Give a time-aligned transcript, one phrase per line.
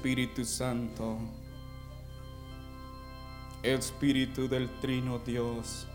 [0.00, 1.18] Espíritu Santo,
[3.62, 5.86] Espíritu del Trino Dios,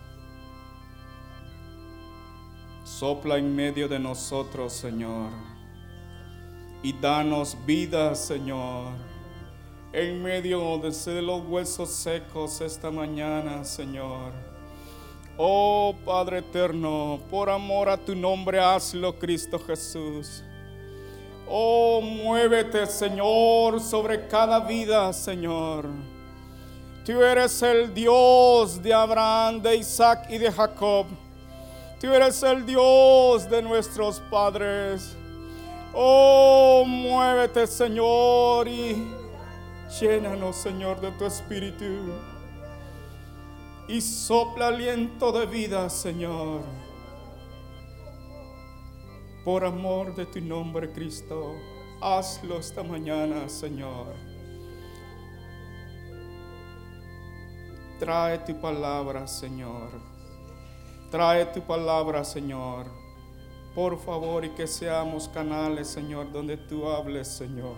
[2.83, 5.31] sopla en medio de nosotros, Señor,
[6.83, 8.91] y danos vida, Señor,
[9.91, 14.33] en medio de los huesos secos esta mañana, Señor.
[15.35, 20.44] Oh Padre eterno, por amor a tu nombre, hazlo, Cristo Jesús.
[21.47, 25.88] Oh, muévete, Señor, sobre cada vida, Señor.
[27.05, 31.05] Tú eres el Dios de Abraham, de Isaac y de Jacob.
[32.01, 35.16] Tú eres el Dios de nuestros padres.
[35.93, 39.07] Oh, muévete, Señor, y
[39.99, 41.85] llénanos, Señor, de tu espíritu.
[43.88, 46.84] Y sopla aliento de vida, Señor
[49.45, 51.53] por amor de tu nombre, Cristo,
[52.01, 54.15] hazlo esta mañana, Señor.
[57.99, 59.91] Trae tu palabra, Señor.
[61.11, 62.88] Trae tu palabra, Señor.
[63.75, 67.75] Por favor, y que seamos canales, Señor, donde tú hables, Señor.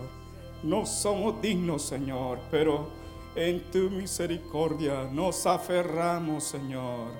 [0.62, 2.88] No somos dignos, Señor, pero
[3.36, 7.10] en tu misericordia nos aferramos, Señor,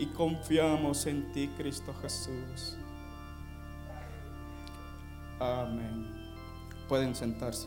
[0.00, 2.76] y confiamos en ti, Cristo Jesús.
[5.42, 6.06] Amén.
[6.88, 7.66] Pueden sentarse.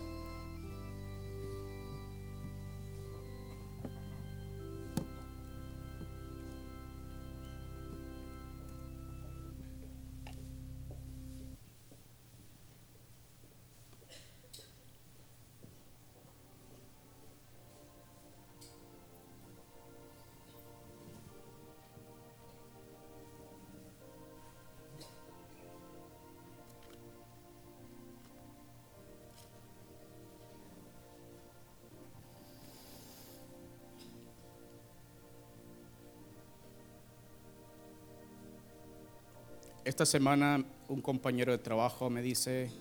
[39.86, 42.72] Esta semana un compañero de trabajo me dice,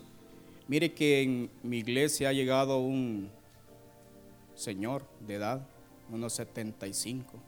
[0.68, 3.30] mire que en mi iglesia ha llegado un
[4.54, 5.66] señor de edad,
[6.10, 7.38] unos 75.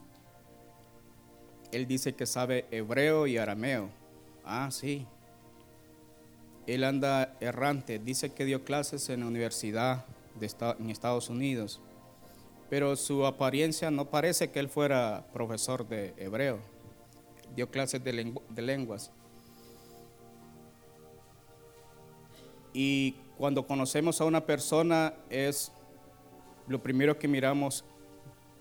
[1.72, 3.88] Él dice que sabe hebreo y arameo.
[4.44, 5.06] Ah, sí.
[6.66, 7.98] Él anda errante.
[7.98, 10.04] Dice que dio clases en la universidad
[10.38, 11.80] de en Estados Unidos.
[12.68, 16.58] Pero su apariencia no parece que él fuera profesor de hebreo.
[17.54, 19.12] Dio clases de, de lenguas.
[22.78, 25.72] Y cuando conocemos a una persona es
[26.68, 27.86] lo primero que miramos,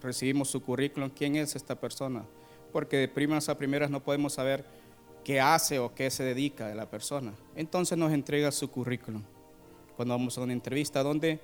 [0.01, 2.23] recibimos su currículum, quién es esta persona,
[2.71, 4.63] porque de primas a primeras no podemos saber
[5.25, 7.33] qué hace o qué se dedica de la persona.
[7.57, 9.21] Entonces nos entrega su currículum
[9.97, 11.41] cuando vamos a una entrevista donde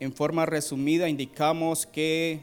[0.00, 2.40] en forma resumida indicamos qué,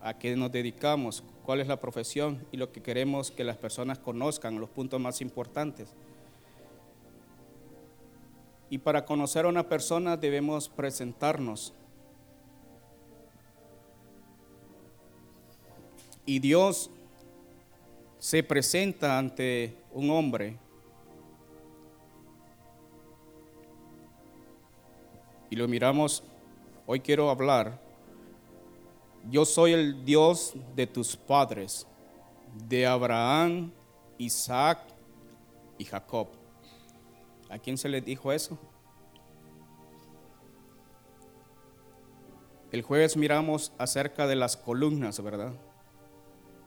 [0.00, 3.98] a qué nos dedicamos, cuál es la profesión y lo que queremos que las personas
[3.98, 5.90] conozcan, los puntos más importantes.
[8.68, 11.72] Y para conocer a una persona debemos presentarnos.
[16.24, 16.90] Y Dios
[18.18, 20.58] se presenta ante un hombre.
[25.48, 26.24] Y lo miramos,
[26.86, 27.80] hoy quiero hablar.
[29.30, 31.86] Yo soy el Dios de tus padres,
[32.68, 33.70] de Abraham,
[34.18, 34.80] Isaac
[35.78, 36.45] y Jacob.
[37.48, 38.58] ¿A quién se le dijo eso?
[42.72, 45.52] El jueves miramos acerca de las columnas, ¿verdad?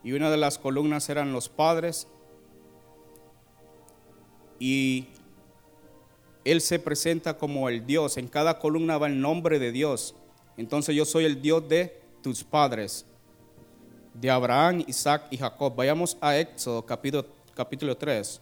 [0.04, 2.08] Y una de las columnas eran los padres.
[4.60, 5.08] Y
[6.46, 8.18] Él se presenta como el Dios.
[8.18, 10.16] En cada columna va el nombre de Dios.
[10.58, 13.06] Entonces yo soy el Dios de tus padres,
[14.14, 15.76] de Abraham, Isaac y Jacob.
[15.76, 18.42] Vayamos a Éxodo capítulo, capítulo 3.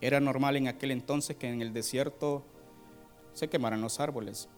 [0.00, 2.44] Era normal en aquel entonces que en el desierto
[3.32, 4.48] se quemaran los árboles.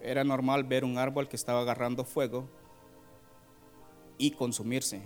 [0.00, 2.48] Era normal ver un árbol que estaba agarrando fuego
[4.18, 5.02] y consumirse,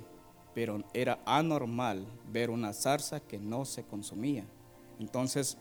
[0.54, 4.44] pero era anormal ver una zarza que no se consumía.
[4.98, 5.56] Entonces,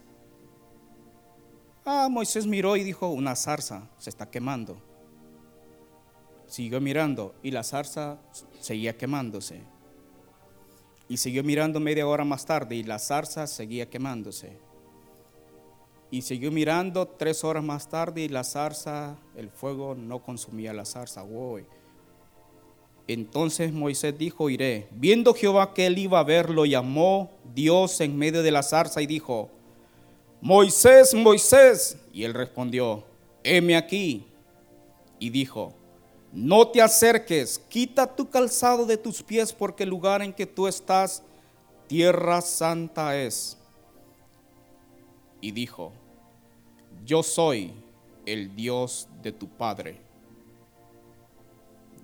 [1.84, 4.76] ah, Moisés miró y dijo, una zarza se está quemando.
[6.46, 8.18] Siguió mirando y la zarza
[8.60, 9.62] seguía quemándose.
[11.10, 14.56] Y siguió mirando media hora más tarde y la zarza seguía quemándose.
[16.08, 20.84] Y siguió mirando tres horas más tarde y la zarza, el fuego no consumía la
[20.84, 21.24] zarza.
[23.08, 24.86] Entonces Moisés dijo, iré.
[24.92, 29.06] Viendo Jehová que él iba a verlo, llamó Dios en medio de la zarza y
[29.06, 29.50] dijo,
[30.40, 31.98] Moisés, Moisés.
[32.12, 33.02] Y él respondió,
[33.42, 34.28] heme aquí.
[35.18, 35.74] Y dijo,
[36.32, 40.68] no te acerques, quita tu calzado de tus pies, porque el lugar en que tú
[40.68, 41.22] estás,
[41.88, 43.56] tierra santa es.
[45.40, 45.92] Y dijo,
[47.04, 47.72] yo soy
[48.26, 50.00] el Dios de tu Padre,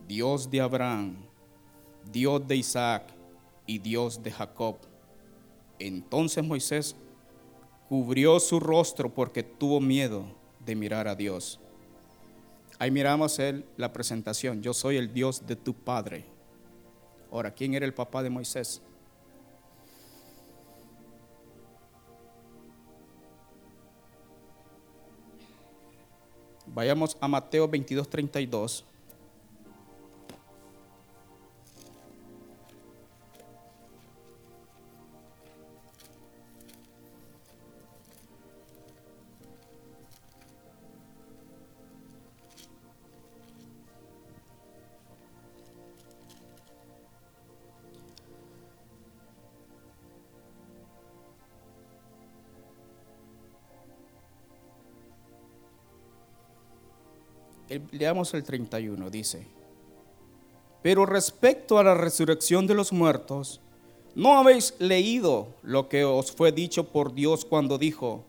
[0.08, 1.16] Dios de Abraham,
[2.10, 3.04] Dios de Isaac
[3.66, 4.76] y Dios de Jacob.
[5.78, 6.96] Entonces Moisés
[7.88, 10.24] cubrió su rostro porque tuvo miedo
[10.64, 11.60] de mirar a Dios.
[12.78, 14.62] Ahí miramos él la presentación.
[14.62, 16.26] Yo soy el Dios de tu padre.
[17.30, 18.82] Ahora, ¿quién era el papá de Moisés?
[26.66, 28.84] Vayamos a Mateo 22, 32.
[57.96, 59.46] Leamos el 31, dice,
[60.82, 63.60] pero respecto a la resurrección de los muertos,
[64.14, 68.24] ¿no habéis leído lo que os fue dicho por Dios cuando dijo,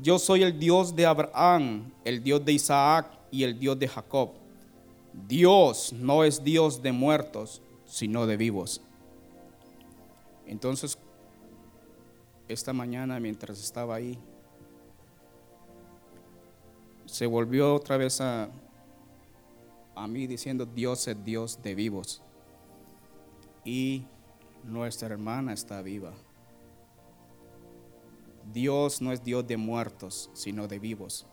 [0.00, 4.30] yo soy el Dios de Abraham, el Dios de Isaac y el Dios de Jacob?
[5.28, 8.80] Dios no es Dios de muertos, sino de vivos.
[10.46, 10.98] Entonces,
[12.48, 14.18] esta mañana mientras estaba ahí,
[17.06, 18.48] se volvió otra vez a,
[19.94, 22.22] a mí diciendo Dios es Dios de vivos.
[23.64, 24.04] Y
[24.64, 26.12] nuestra hermana está viva.
[28.52, 31.26] Dios no es Dios de muertos, sino de vivos.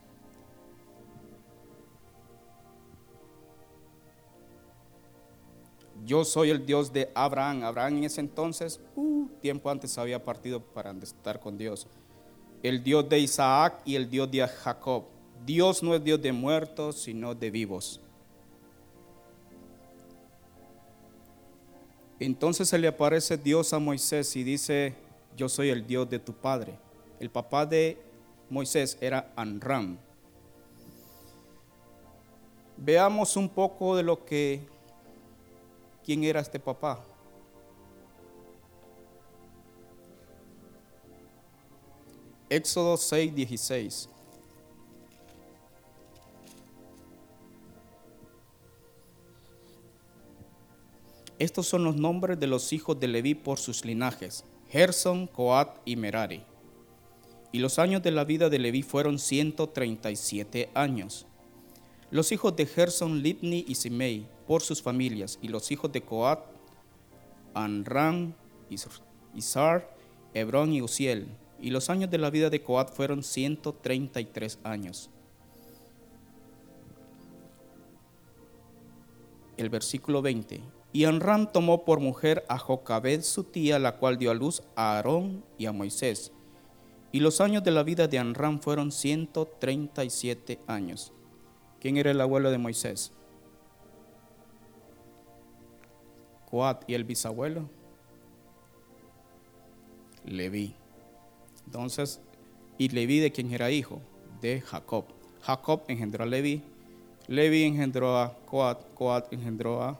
[6.05, 7.63] Yo soy el Dios de Abraham.
[7.63, 11.87] Abraham en ese entonces, uh, tiempo antes había partido para estar con Dios.
[12.63, 15.05] El Dios de Isaac y el Dios de Jacob.
[15.45, 18.01] Dios no es Dios de muertos, sino de vivos.
[22.19, 24.93] Entonces se le aparece Dios a Moisés y dice,
[25.37, 26.77] yo soy el Dios de tu padre.
[27.19, 27.97] El papá de
[28.49, 29.97] Moisés era Anram.
[32.75, 34.61] Veamos un poco de lo que,
[36.03, 37.03] quién era este papá.
[42.49, 44.09] Éxodo 6, 16.
[51.39, 55.95] Estos son los nombres de los hijos de Leví por sus linajes, Gerson, Coat y
[55.95, 56.43] Merari.
[57.53, 61.25] Y los años de la vida de Leví fueron 137 años.
[62.11, 66.41] Los hijos de Gerson, Libni y Simei por sus familias, y los hijos de Coat,
[67.53, 68.33] Anram,
[69.33, 69.95] Isar,
[70.33, 71.29] Hebrón y Uziel.
[71.61, 75.09] Y los años de la vida de Coat fueron 133 años.
[79.55, 80.78] El versículo 20.
[80.91, 84.97] Y Anram tomó por mujer a Jocabed su tía, la cual dio a luz a
[84.97, 86.31] Aarón y a Moisés.
[87.11, 91.13] Y los años de la vida de Anram fueron 137 años.
[91.79, 93.11] ¿Quién era el abuelo de Moisés?
[96.49, 97.69] Coat y el bisabuelo.
[100.25, 100.75] Leví.
[101.65, 102.19] Entonces,
[102.77, 104.01] ¿y Leví de quién era hijo?
[104.41, 105.05] De Jacob.
[105.41, 106.63] Jacob engendró a Leví.
[107.27, 108.93] Leví engendró a Coat.
[108.95, 109.99] Coat engendró a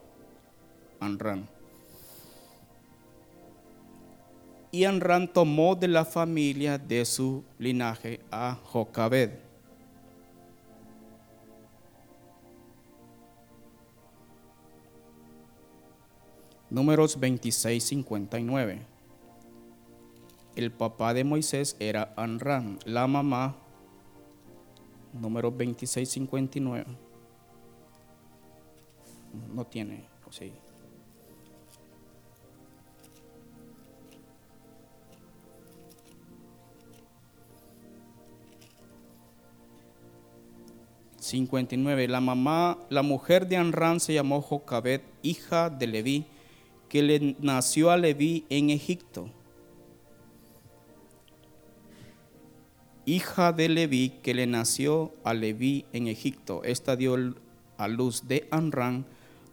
[1.00, 1.48] Anran.
[4.72, 9.32] Y Anran tomó de la familia de su linaje a Jocabed.
[16.70, 18.86] Números 26, 59.
[20.56, 23.56] El papá de Moisés era Anran, la mamá
[25.14, 26.86] número 2659.
[29.54, 30.52] No tiene, sí.
[41.32, 42.08] ...59...
[42.08, 46.26] La mamá, la mujer de Anran se llamó Jocabet, hija de Leví...
[46.88, 49.30] ...que le nació a Leví en Egipto...
[53.06, 56.62] hija de Leví, que le nació a Leví en Egipto.
[56.64, 57.16] Esta dio
[57.78, 59.06] a luz de Anran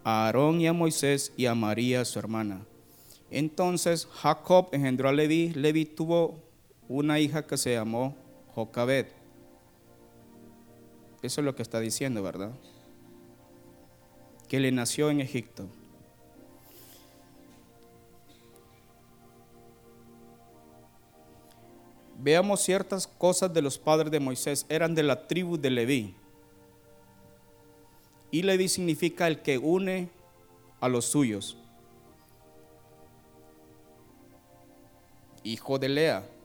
[0.04, 2.64] a Aarón y a Moisés y a María su hermana.
[3.30, 5.52] Entonces Jacob engendró a Leví.
[5.54, 6.42] Leví tuvo
[6.88, 8.14] una hija que se llamó
[8.54, 9.06] Jocabed.
[11.26, 12.52] Eso es lo que está diciendo, ¿verdad?
[14.46, 15.66] Que le nació en Egipto.
[22.16, 24.66] Veamos ciertas cosas de los padres de Moisés.
[24.68, 26.14] Eran de la tribu de Leví.
[28.30, 30.08] Y Leví significa el que une
[30.80, 31.58] a los suyos.
[35.42, 36.35] Hijo de Lea.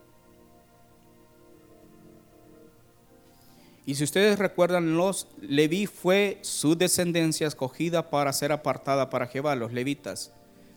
[3.86, 9.56] Y si ustedes recuerdan, los Leví fue su descendencia escogida para ser apartada para Jehová,
[9.56, 10.32] los levitas.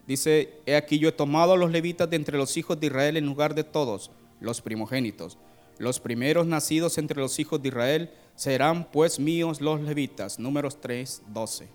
[0.06, 3.16] Dice, he aquí yo he tomado a los levitas de entre los hijos de Israel
[3.16, 5.38] en lugar de todos, los primogénitos.
[5.78, 10.38] Los primeros nacidos entre los hijos de Israel serán pues míos los levitas.
[10.38, 11.68] Números 3, 12.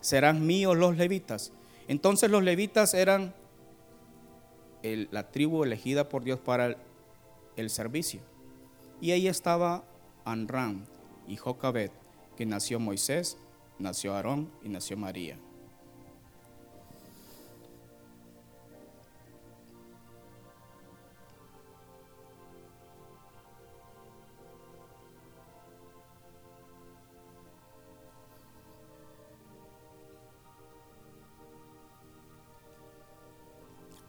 [0.00, 1.52] Serán míos los levitas.
[1.86, 3.34] Entonces los levitas eran
[4.82, 6.76] la tribu elegida por Dios para
[7.56, 8.20] el, servicio.
[9.00, 9.84] Y ahí estaba
[10.24, 10.84] Anram
[11.26, 11.92] y Jocabet,
[12.36, 13.38] que nació Moisés,
[13.78, 15.38] nació Aarón y nació María.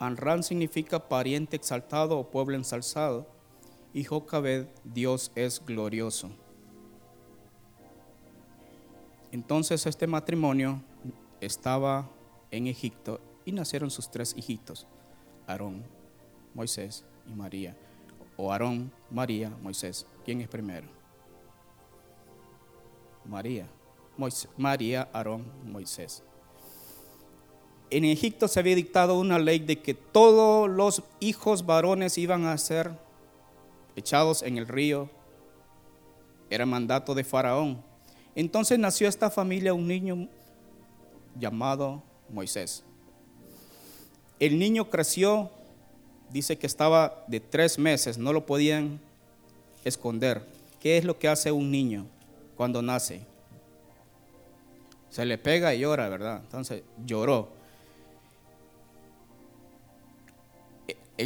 [0.01, 3.27] Anran significa pariente exaltado o pueblo ensalzado.
[3.93, 6.29] Y Jocabed, Dios es glorioso.
[9.31, 10.81] Entonces este matrimonio
[11.39, 12.09] estaba
[12.51, 14.87] en Egipto y nacieron sus tres hijitos,
[15.47, 15.83] Aarón,
[16.53, 17.75] Moisés y María.
[18.37, 20.05] O Aarón, María, Moisés.
[20.25, 20.87] ¿Quién es primero?
[23.25, 23.67] María.
[24.57, 26.23] María, Aarón, Moisés
[27.91, 32.57] en Egipto se había dictado una ley de que todos los hijos varones iban a
[32.57, 32.91] ser
[33.95, 35.09] echados en el río.
[36.49, 37.81] Era mandato de Faraón.
[38.35, 40.27] Entonces nació esta familia un niño
[41.39, 42.83] llamado Moisés.
[44.39, 45.51] El niño creció,
[46.31, 48.99] dice que estaba de tres meses, no lo podían
[49.83, 50.45] esconder.
[50.79, 52.07] ¿Qué es lo que hace un niño
[52.57, 53.21] cuando nace?
[55.09, 56.41] Se le pega y llora, ¿verdad?
[56.43, 57.60] Entonces lloró.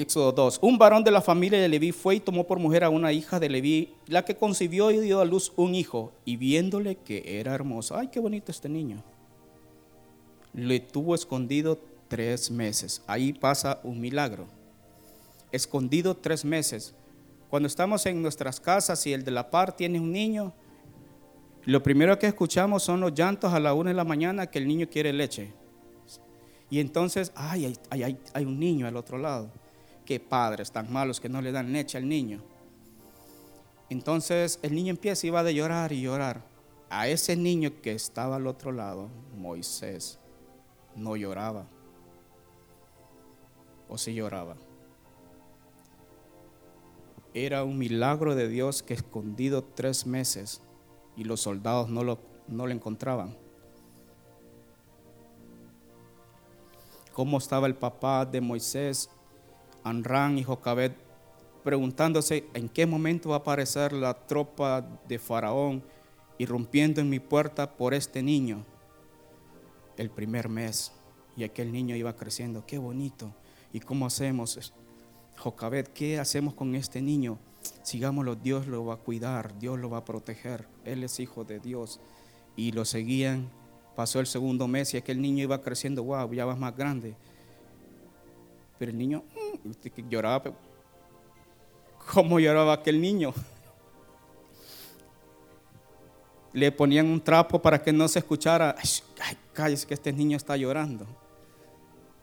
[0.01, 0.59] Éxodo 2.
[0.61, 3.39] Un varón de la familia de Leví fue y tomó por mujer a una hija
[3.39, 7.53] de Leví, la que concibió y dio a luz un hijo, y viéndole que era
[7.53, 9.03] hermoso, ay, qué bonito este niño,
[10.53, 13.01] le tuvo escondido tres meses.
[13.07, 14.47] Ahí pasa un milagro.
[15.51, 16.93] Escondido tres meses.
[17.49, 20.53] Cuando estamos en nuestras casas y el de la par tiene un niño,
[21.63, 24.67] lo primero que escuchamos son los llantos a la una de la mañana que el
[24.67, 25.53] niño quiere leche.
[26.69, 29.49] Y entonces, ay, hay un niño al otro lado
[30.05, 32.41] qué padres tan malos que no le dan leche al niño.
[33.89, 36.43] Entonces el niño empieza y va de llorar y llorar.
[36.89, 40.19] A ese niño que estaba al otro lado, Moisés,
[40.95, 41.67] no lloraba.
[43.89, 44.55] O si lloraba.
[47.33, 50.61] Era un milagro de Dios que escondido tres meses
[51.17, 53.35] y los soldados no lo, no lo encontraban.
[57.13, 59.09] ¿Cómo estaba el papá de Moisés
[59.85, 60.97] Anran y Jocabet
[61.63, 65.83] preguntándose en qué momento va a aparecer la tropa de Faraón
[66.39, 68.65] irrumpiendo en mi puerta por este niño.
[69.95, 70.91] El primer mes.
[71.37, 72.65] Y aquel niño iba creciendo.
[72.65, 73.31] Qué bonito.
[73.73, 74.73] ¿Y cómo hacemos?
[75.37, 77.37] Jocabet, ¿qué hacemos con este niño?
[77.83, 80.67] Sigámoslo, Dios lo va a cuidar, Dios lo va a proteger.
[80.83, 81.99] Él es hijo de Dios.
[82.55, 83.49] Y lo seguían.
[83.95, 86.03] Pasó el segundo mes y aquel niño iba creciendo.
[86.03, 87.15] Wow, ya va más grande.
[88.77, 89.23] Pero el niño
[90.09, 90.51] lloraba.
[92.13, 93.33] ¿Cómo lloraba aquel niño?
[96.53, 98.75] Le ponían un trapo para que no se escuchara.
[98.77, 101.05] Ay, cállese que este niño está llorando.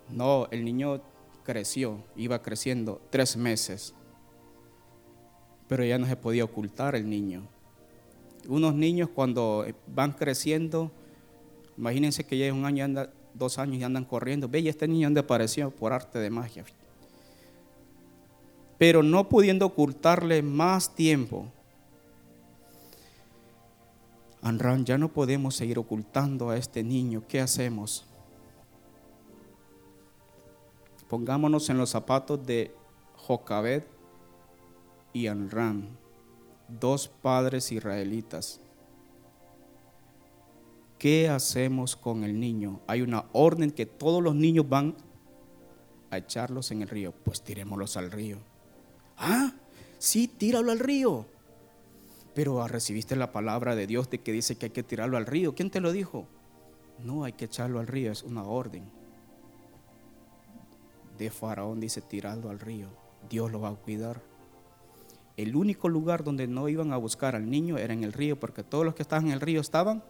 [0.08, 1.00] No, el niño
[1.44, 3.94] creció, iba creciendo tres meses.
[5.68, 7.42] Pero ya no se podía ocultar el niño.
[8.48, 10.90] Unos niños cuando van creciendo,
[11.76, 14.48] imagínense que ya un año, anda, dos años y andan corriendo.
[14.48, 16.64] Ve, y este niño anda apareció por arte de magia.
[18.78, 21.46] Pero no pudiendo ocultarle más tiempo,
[24.42, 27.22] Anran, ya no podemos seguir ocultando a este niño.
[27.28, 28.04] ¿Qué hacemos?
[31.08, 32.74] Pongámonos en los zapatos de
[33.14, 33.84] Jocabed
[35.12, 35.90] y Anran,
[36.68, 38.60] dos padres israelitas.
[41.02, 42.78] ¿Qué hacemos con el niño?
[42.86, 44.94] Hay una orden que todos los niños van
[46.10, 47.12] a echarlos en el río.
[47.24, 48.38] Pues tirémoslos al río.
[49.16, 49.52] Ah,
[49.98, 51.26] sí, tíralo al río.
[52.36, 55.56] Pero recibiste la palabra de Dios de que dice que hay que tirarlo al río.
[55.56, 56.28] ¿Quién te lo dijo?
[57.02, 58.84] No, hay que echarlo al río, es una orden.
[61.18, 62.86] De Faraón dice tirarlo al río.
[63.28, 64.22] Dios lo va a cuidar.
[65.36, 68.62] El único lugar donde no iban a buscar al niño era en el río, porque
[68.62, 70.04] todos los que estaban en el río estaban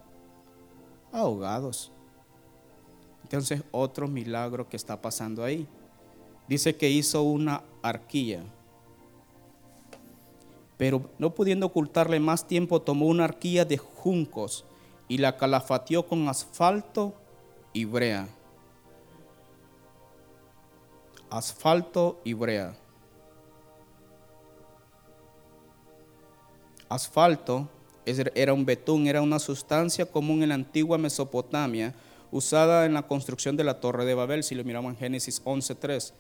[1.13, 1.93] ahogados.
[3.23, 5.67] Entonces, otro milagro que está pasando ahí.
[6.49, 8.43] Dice que hizo una arquilla
[10.83, 14.65] pero no pudiendo ocultarle más tiempo, tomó una arquilla de juncos
[15.07, 17.15] y la calafateó con asfalto
[17.73, 18.27] y brea.
[21.31, 22.75] Asfalto y brea.
[26.89, 27.69] Asfalto
[28.05, 31.95] era un betún, era una sustancia común en la antigua Mesopotamia,
[32.31, 36.13] usada en la construcción de la Torre de Babel, si lo miramos en Génesis 11.3.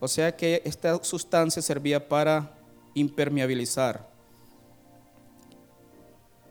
[0.00, 2.52] O sea que esta sustancia servía para
[2.94, 4.08] impermeabilizar.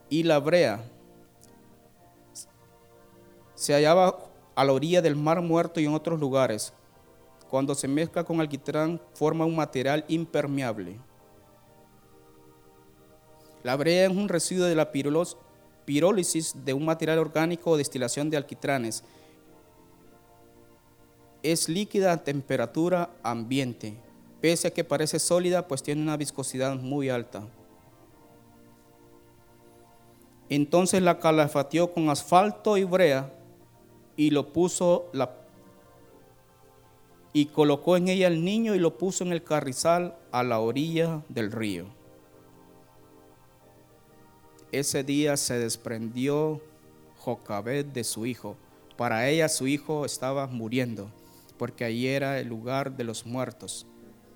[0.09, 0.83] Y la brea
[3.55, 4.17] se hallaba
[4.55, 6.73] a la orilla del mar muerto y en otros lugares.
[7.49, 10.99] Cuando se mezcla con alquitrán forma un material impermeable.
[13.63, 18.37] La brea es un residuo de la pirólisis de un material orgánico o destilación de
[18.37, 19.03] alquitranes.
[21.43, 23.97] Es líquida a temperatura ambiente
[24.41, 27.47] Pese a que parece sólida, pues tiene una viscosidad muy alta.
[30.49, 33.31] Entonces la calafateó con asfalto y brea
[34.17, 35.11] y lo puso
[37.31, 41.21] y colocó en ella el niño y lo puso en el carrizal a la orilla
[41.29, 42.00] del río.
[44.71, 46.61] Ese día se desprendió
[47.17, 48.55] Jocabed de su hijo.
[48.97, 51.09] Para ella su hijo estaba muriendo,
[51.57, 53.85] porque allí era el lugar de los muertos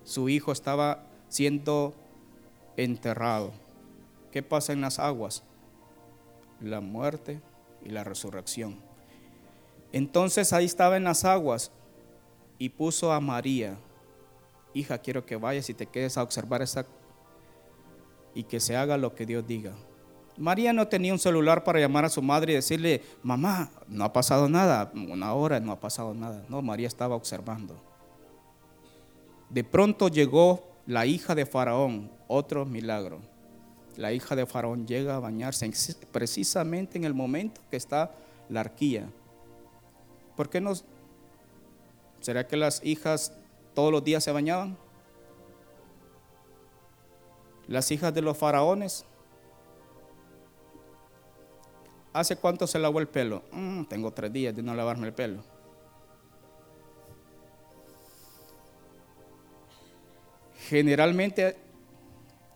[0.05, 1.93] su hijo estaba siendo
[2.77, 3.51] enterrado.
[4.31, 5.43] ¿Qué pasa en las aguas?
[6.61, 7.41] La muerte
[7.83, 8.79] y la resurrección.
[9.91, 11.71] Entonces ahí estaba en las aguas
[12.59, 13.77] y puso a María,
[14.73, 16.85] hija, quiero que vayas y te quedes a observar esa
[18.33, 19.73] y que se haga lo que Dios diga.
[20.37, 24.11] María no tenía un celular para llamar a su madre y decirle, mamá, no ha
[24.11, 26.43] pasado nada, una hora no ha pasado nada.
[26.49, 27.75] No, María estaba observando.
[29.49, 33.19] De pronto llegó la hija de Faraón, otro milagro.
[33.95, 35.71] La hija de Faraón llega a bañarse
[36.11, 38.11] precisamente en el momento que está
[38.49, 39.09] la arquía.
[40.35, 40.73] ¿Por qué no?
[42.19, 43.31] ¿Será que las hijas
[43.73, 44.77] todos los días se bañaban?
[47.67, 49.05] Las hijas de los faraones.
[52.15, 53.43] ¿Hace cuánto se lavó el pelo?
[53.51, 55.43] Mm, tengo tres días de no lavarme el pelo.
[60.69, 61.57] Generalmente,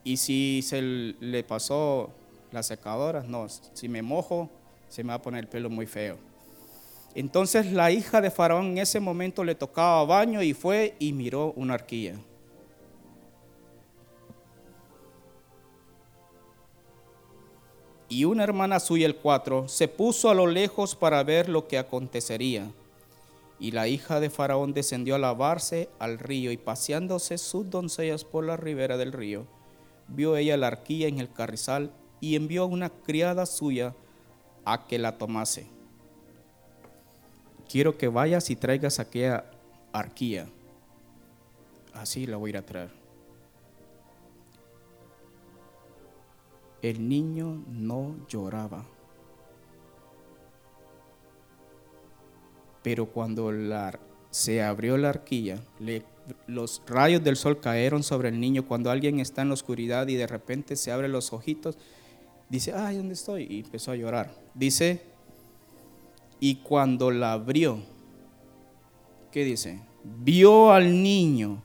[0.05, 2.09] y si se le pasó
[2.53, 4.49] la secadora, no, si me mojo,
[4.87, 6.17] se me va a poner el pelo muy feo.
[7.13, 11.51] Entonces la hija de Faraón en ese momento le tocaba baño y fue y miró
[11.57, 12.15] una arquilla.
[18.09, 21.77] Y una hermana suya, el cuatro, se puso a lo lejos para ver lo que
[21.77, 22.71] acontecería.
[23.59, 28.45] Y la hija de Faraón descendió a lavarse al río y paseándose sus doncellas por
[28.45, 29.45] la ribera del río,
[30.07, 33.93] vio ella la arquilla en el carrizal y envió a una criada suya
[34.65, 35.67] a que la tomase.
[37.69, 39.45] Quiero que vayas y traigas aquella
[39.93, 40.47] arquilla.
[41.93, 42.98] Así la voy a a traer.
[46.81, 48.85] El niño no lloraba.
[52.81, 53.51] pero cuando
[54.29, 55.61] se abrió la arquilla,
[56.47, 58.67] los rayos del sol cayeron sobre el niño.
[58.67, 61.77] Cuando alguien está en la oscuridad y de repente se abre los ojitos,
[62.49, 63.47] dice, ay, ¿dónde estoy?
[63.49, 64.33] Y empezó a llorar.
[64.53, 65.01] Dice,
[66.39, 67.79] y cuando la abrió,
[69.31, 69.81] ¿qué dice?
[70.03, 71.61] Vio al niño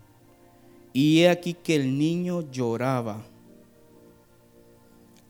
[0.92, 3.24] y he aquí que el niño lloraba.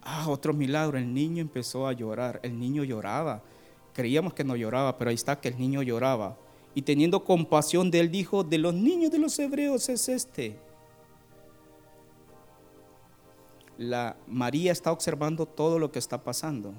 [0.04, 3.42] Ah, otro milagro, el niño empezó a llorar, el niño lloraba.
[3.94, 6.36] Creíamos que no lloraba, pero ahí está que el niño lloraba.
[6.74, 10.58] Y teniendo compasión de él dijo, de los niños de los hebreos es este.
[13.78, 16.74] La María está observando todo lo que está pasando.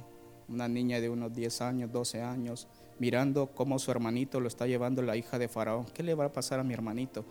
[0.47, 2.67] Una niña de unos 10 años, 12 años,
[2.99, 5.85] mirando cómo su hermanito lo está llevando la hija de Faraón.
[5.93, 7.25] ¿Qué le va a pasar a mi hermanito?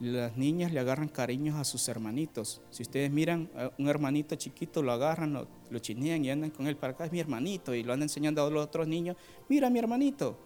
[0.00, 2.62] Las niñas le agarran cariños a sus hermanitos.
[2.70, 6.76] Si ustedes miran a un hermanito chiquito, lo agarran, lo, chinean y andan con él
[6.76, 9.16] para acá, es mi hermanito, y lo andan enseñando a los otros niños,
[9.48, 10.38] mira mi hermanito.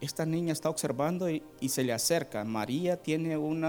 [0.00, 2.44] Esta niña está observando y, y se le acerca.
[2.44, 3.64] María tiene un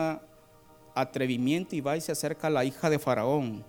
[0.94, 3.64] atrevimiento y va y se acerca a la hija de Faraón.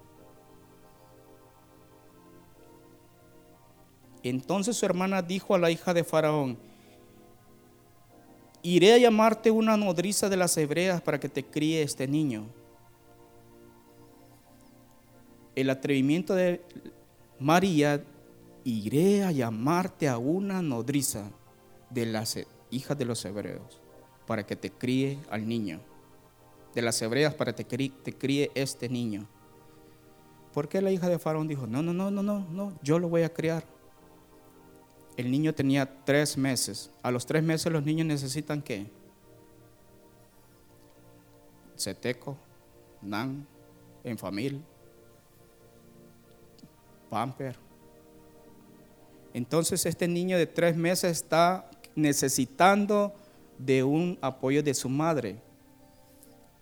[4.24, 6.58] Entonces su hermana dijo a la hija de Faraón,
[8.66, 12.46] iré a llamarte una nodriza de las hebreas para que te críe este niño.
[15.54, 16.60] El atrevimiento de
[17.38, 18.04] María,
[18.64, 21.30] iré a llamarte a una nodriza
[21.90, 22.36] de las
[22.70, 23.80] hijas de los hebreos
[24.26, 25.80] para que te críe al niño.
[26.74, 29.28] De las hebreas para que te críe este niño.
[30.52, 33.08] ¿Por qué la hija de Faraón dijo, no, no, no, no, no, no, yo lo
[33.08, 33.64] voy a criar?
[35.16, 36.90] El niño tenía tres meses.
[37.02, 38.86] A los tres meses los niños necesitan qué?
[41.74, 42.36] Seteco,
[43.02, 43.46] nan,
[44.04, 44.60] en familia,
[47.10, 47.56] pamper.
[49.32, 53.14] Entonces este niño de tres meses está necesitando
[53.58, 55.36] de un apoyo de su madre.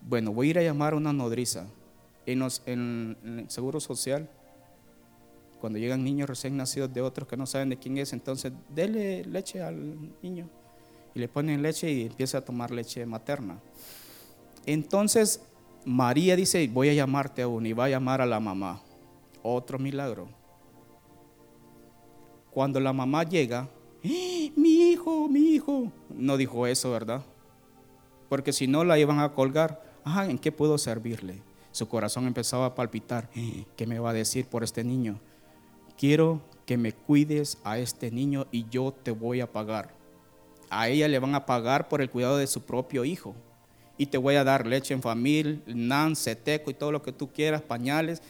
[0.01, 1.67] Bueno, voy a ir a llamar a una nodriza
[2.27, 4.29] en, en el Seguro Social
[5.65, 9.25] cuando llegan niños recién nacidos de otros que no saben de quién es, entonces dele
[9.25, 10.47] leche al niño
[11.15, 13.59] y le ponen leche y empieza a tomar leche materna.
[14.67, 15.41] Entonces
[15.87, 18.83] María dice, voy a llamarte aún y va a llamar a la mamá.
[19.43, 20.29] Otro milagro.
[22.51, 23.67] Cuando la mamá llega,
[24.03, 27.23] ¡Eh, mi hijo, mi hijo, no dijo eso, ¿verdad?
[28.29, 31.41] Porque si no la iban a colgar, ah, ¿en qué puedo servirle?
[31.73, 35.21] Su corazón empezaba a palpitar, ¡Eh, ¿qué me va a decir por este niño?
[35.97, 39.91] Quiero que me cuides a este niño y yo te voy a pagar.
[40.71, 43.35] A ella le van a pagar por el cuidado de su propio hijo.
[43.97, 47.31] Y te voy a dar leche en familia, nan, seteco y todo lo que tú
[47.33, 48.23] quieras, pañales.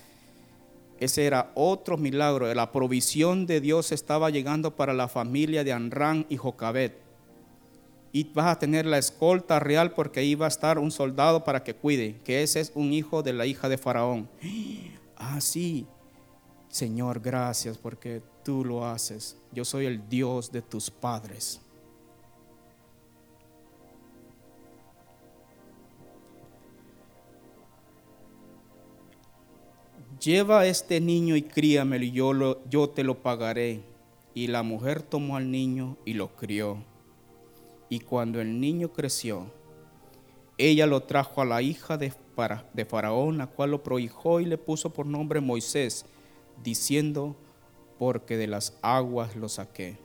[1.00, 2.52] Ese era otro milagro.
[2.52, 6.98] La provisión de Dios estaba llegando para la familia de Anrán y Jocabet.
[8.12, 11.64] Y vas a tener la escolta real porque ahí va a estar un soldado para
[11.64, 14.28] que cuide, que ese es un hijo de la hija de Faraón.
[15.16, 15.86] Ah, sí,
[16.74, 19.36] Señor, gracias porque tú lo haces.
[19.52, 21.60] Yo soy el Dios de tus padres.
[30.20, 33.84] Lleva a este niño y críamelo y yo, yo te lo pagaré.
[34.34, 36.82] Y la mujer tomó al niño y lo crió.
[37.88, 39.46] Y cuando el niño creció,
[40.58, 42.12] ella lo trajo a la hija de,
[42.72, 46.04] de Faraón, la cual lo prohijó y le puso por nombre Moisés
[46.62, 47.36] diciendo,
[47.98, 49.98] porque de las aguas lo saqué.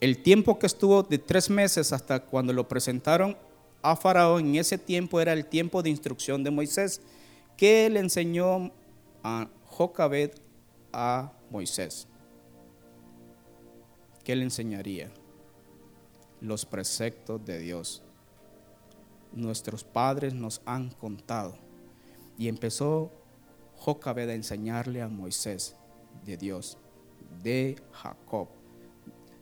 [0.00, 3.36] El tiempo que estuvo de tres meses hasta cuando lo presentaron
[3.82, 7.00] a Faraón, en ese tiempo era el tiempo de instrucción de Moisés,
[7.56, 8.72] que le enseñó
[9.22, 10.32] a Jocabed
[10.92, 12.08] a Moisés.
[14.24, 15.10] ¿Qué le enseñaría?
[16.40, 18.02] Los preceptos de Dios.
[19.32, 21.56] Nuestros padres nos han contado.
[22.38, 23.12] Y empezó
[23.84, 25.74] Jocabed a enseñarle a Moisés
[26.24, 26.78] de Dios,
[27.42, 28.46] de Jacob,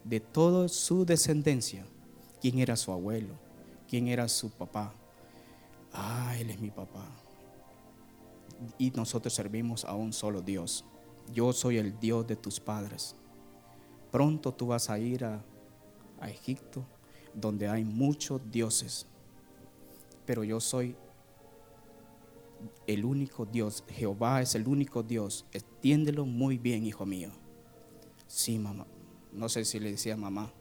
[0.03, 1.85] de toda su descendencia,
[2.41, 3.35] quién era su abuelo,
[3.87, 4.95] quién era su papá.
[5.93, 7.05] Ah, él es mi papá.
[8.79, 10.85] Y nosotros servimos a un solo Dios.
[11.31, 13.15] Yo soy el Dios de tus padres.
[14.11, 15.43] Pronto tú vas a ir a,
[16.19, 16.83] a Egipto,
[17.35, 19.05] donde hay muchos dioses,
[20.25, 20.95] pero yo soy
[22.87, 25.45] el único Dios, Jehová es el único Dios.
[25.51, 27.31] Entiéndelo muy bien, hijo mío.
[28.27, 28.85] Sí, mamá.
[29.31, 30.51] No sé si le decía mamá.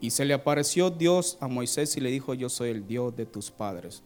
[0.00, 3.26] Y se le apareció Dios a Moisés y le dijo, yo soy el Dios de
[3.26, 4.02] tus padres,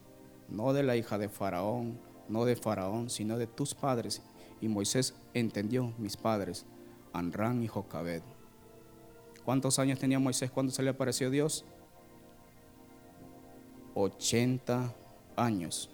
[0.49, 4.21] no de la hija de Faraón, no de Faraón, sino de tus padres.
[4.59, 6.65] Y Moisés entendió, mis padres,
[7.13, 8.23] Anrán y Jocabed.
[9.45, 11.63] ¿Cuántos años tenía Moisés cuando se le apareció Dios?
[13.93, 14.91] 80
[15.35, 15.91] años.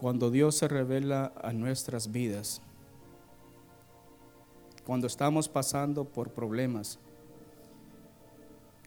[0.00, 2.62] Cuando Dios se revela a nuestras vidas,
[4.86, 6.98] cuando estamos pasando por problemas,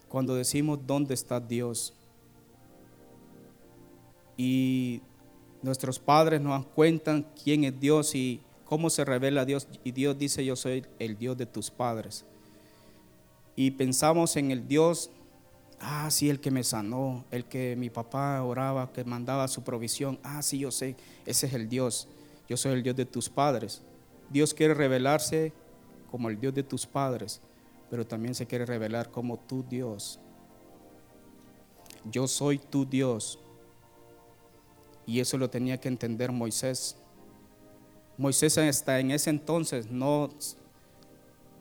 [0.10, 1.93] cuando decimos dónde está Dios
[4.43, 5.04] y
[5.62, 10.43] nuestros padres nos cuentan quién es Dios y cómo se revela Dios y Dios dice
[10.43, 12.25] yo soy el Dios de tus padres.
[13.56, 15.12] Y pensamos en el Dios,
[15.80, 20.17] ah, sí, el que me sanó, el que mi papá oraba, que mandaba su provisión,
[20.23, 20.95] ah, sí, yo sé,
[21.27, 22.08] ese es el Dios,
[22.49, 23.84] yo soy el Dios de tus padres.
[24.32, 25.54] Dios quiere revelarse
[26.10, 27.41] como el Dios de tus padres,
[27.91, 30.19] pero también se quiere revelar como tu Dios.
[32.10, 33.38] Yo soy tu Dios.
[35.06, 36.96] Y eso lo tenía que entender Moisés.
[38.18, 40.30] Moisés hasta en ese entonces no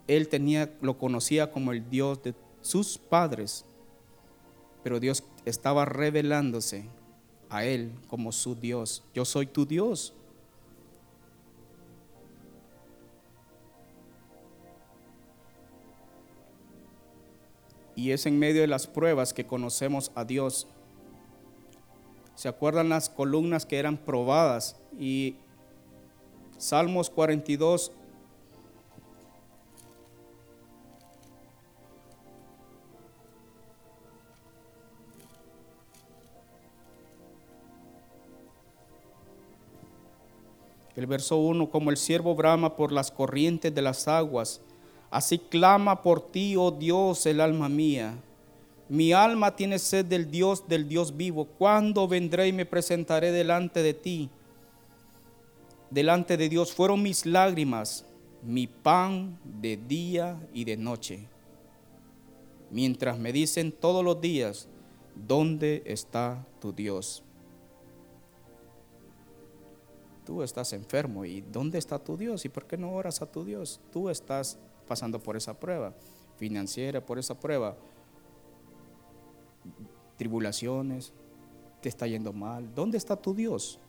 [0.07, 3.65] él tenía lo conocía como el Dios de sus padres,
[4.83, 6.85] pero Dios estaba revelándose
[7.49, 9.03] a él como su Dios.
[9.13, 10.13] Yo soy tu Dios.
[17.95, 20.67] Y es en medio de las pruebas que conocemos a Dios.
[22.35, 24.75] ¿Se acuerdan las columnas que eran probadas?
[24.99, 25.35] Y
[26.57, 27.91] Salmos 42.
[40.95, 44.61] El verso 1, como el siervo brama por las corrientes de las aguas,
[45.11, 48.15] Así clama por ti, oh Dios, el alma mía.
[48.91, 51.45] Mi alma tiene sed del Dios, del Dios vivo.
[51.45, 54.29] ¿Cuándo vendré y me presentaré delante de ti?
[55.89, 58.03] Delante de Dios fueron mis lágrimas,
[58.43, 61.25] mi pan de día y de noche.
[62.69, 64.67] Mientras me dicen todos los días,
[65.15, 67.23] ¿dónde está tu Dios?
[70.25, 72.43] Tú estás enfermo y ¿dónde está tu Dios?
[72.43, 73.79] ¿Y por qué no oras a tu Dios?
[73.93, 75.93] Tú estás pasando por esa prueba
[76.35, 77.77] financiera, por esa prueba,
[80.21, 81.13] tribulaciones,
[81.81, 82.75] te está yendo mal.
[82.75, 83.79] ¿Dónde está tu Dios?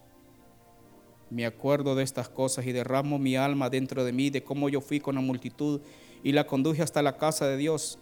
[1.29, 4.81] Me acuerdo de estas cosas y derramo mi alma dentro de mí, de cómo yo
[4.81, 5.83] fui con la multitud
[6.23, 7.99] y la conduje hasta la casa de Dios,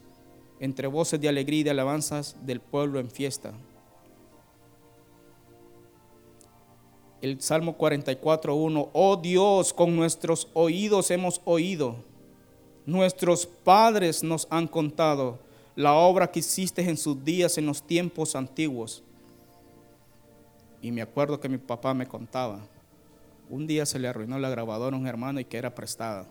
[0.60, 3.52] entre voces de alegría y de alabanzas del pueblo en fiesta.
[7.20, 11.96] El Salmo 44.1, oh Dios, con nuestros oídos hemos oído
[12.86, 15.49] Nuestros padres nos han contado
[15.80, 19.02] la obra que hiciste en sus días en los tiempos antiguos.
[20.82, 22.60] Y me acuerdo que mi papá me contaba,
[23.48, 26.26] un día se le arruinó la grabadora a un hermano y que era prestada.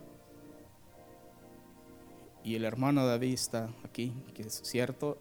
[2.44, 5.18] Y el hermano David está aquí, que es cierto.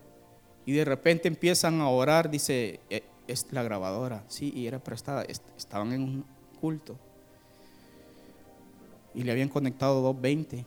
[0.65, 4.23] Y de repente empiezan a orar, dice, e, es la grabadora.
[4.27, 5.23] Sí, y era prestada.
[5.23, 6.25] Estaban en un
[6.61, 6.97] culto.
[9.13, 10.65] Y le habían conectado 220.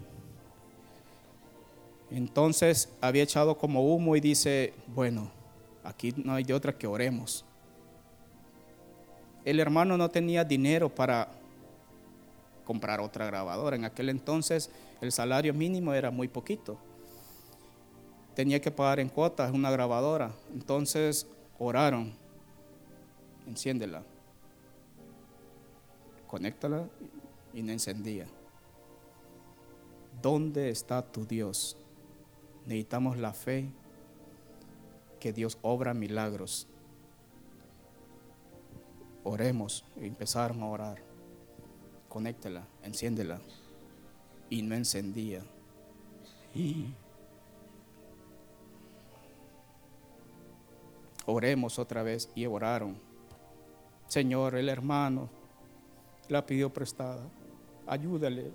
[2.14, 5.30] Entonces había echado como humo y dice, bueno,
[5.82, 7.42] aquí no hay de otra que oremos.
[9.46, 11.28] El hermano no tenía dinero para
[12.66, 13.76] comprar otra grabadora.
[13.76, 14.70] En aquel entonces
[15.00, 16.76] el salario mínimo era muy poquito.
[18.34, 20.32] Tenía que pagar en cuotas una grabadora.
[20.52, 21.26] Entonces
[21.58, 22.12] oraron.
[23.48, 24.02] Enciéndela.
[26.26, 26.86] Conéctala
[27.54, 28.26] y no encendía.
[30.20, 31.78] ¿Dónde está tu Dios?
[32.66, 33.70] Necesitamos la fe
[35.18, 36.66] que Dios obra milagros.
[39.24, 41.02] Oremos, empezaron a orar.
[42.08, 43.40] Conéctela, enciéndela.
[44.50, 45.42] Y no encendía.
[51.26, 52.96] Oremos otra vez y oraron.
[54.08, 55.30] Señor, el hermano
[56.28, 57.22] la pidió prestada.
[57.86, 58.50] Ayúdale,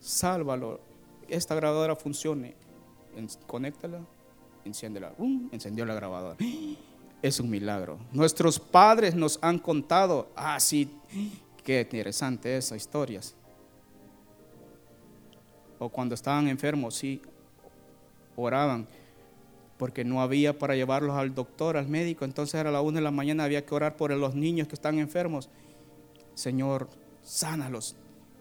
[0.00, 0.80] sálvalo.
[1.28, 2.54] Esta grabadora funcione
[3.46, 4.00] conéctala,
[4.64, 5.12] enciéndela,
[5.50, 6.36] encendió la grabadora.
[7.22, 8.00] Es un milagro.
[8.10, 10.90] Nuestros padres nos han contado, ah, sí,
[11.62, 13.36] qué interesante esas historias.
[15.78, 17.22] O cuando estaban enfermos, sí,
[18.34, 18.88] oraban,
[19.76, 22.24] porque no había para llevarlos al doctor, al médico.
[22.24, 24.98] Entonces era la una de la mañana, había que orar por los niños que están
[24.98, 25.48] enfermos.
[26.34, 26.88] Señor,
[27.22, 27.96] sánalos.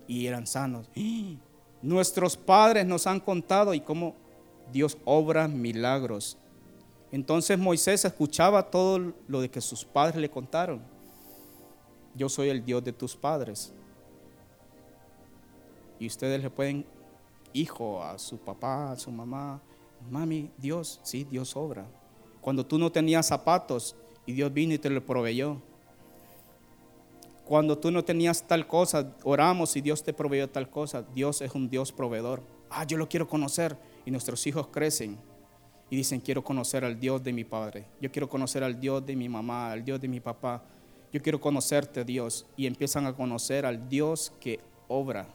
[0.08, 0.90] Y eran sanos.
[1.82, 4.16] Nuestros padres nos han contado y cómo
[4.72, 6.38] Dios obra milagros.
[7.12, 10.82] Entonces Moisés escuchaba todo lo de que sus padres le contaron.
[12.16, 13.74] Yo soy el Dios de tus padres.
[16.00, 16.86] Y ustedes le pueden,
[17.54, 19.62] hijo, a su papá, a su mamá,
[20.10, 21.86] mami, Dios, sí, Dios obra.
[22.42, 25.62] Cuando tú no tenías zapatos y Dios vino y te lo proveyó.
[27.46, 31.04] Cuando tú no tenías tal cosa, oramos y Dios te proveyó tal cosa.
[31.14, 32.42] Dios es un Dios proveedor.
[32.70, 33.78] Ah, yo lo quiero conocer.
[34.06, 35.18] Y nuestros hijos crecen
[35.90, 37.86] y dicen, quiero conocer al Dios de mi padre.
[38.00, 40.64] Yo quiero conocer al Dios de mi mamá, al Dios de mi papá.
[41.12, 42.46] Yo quiero conocerte, Dios.
[42.56, 45.28] Y empiezan a conocer al Dios que obra.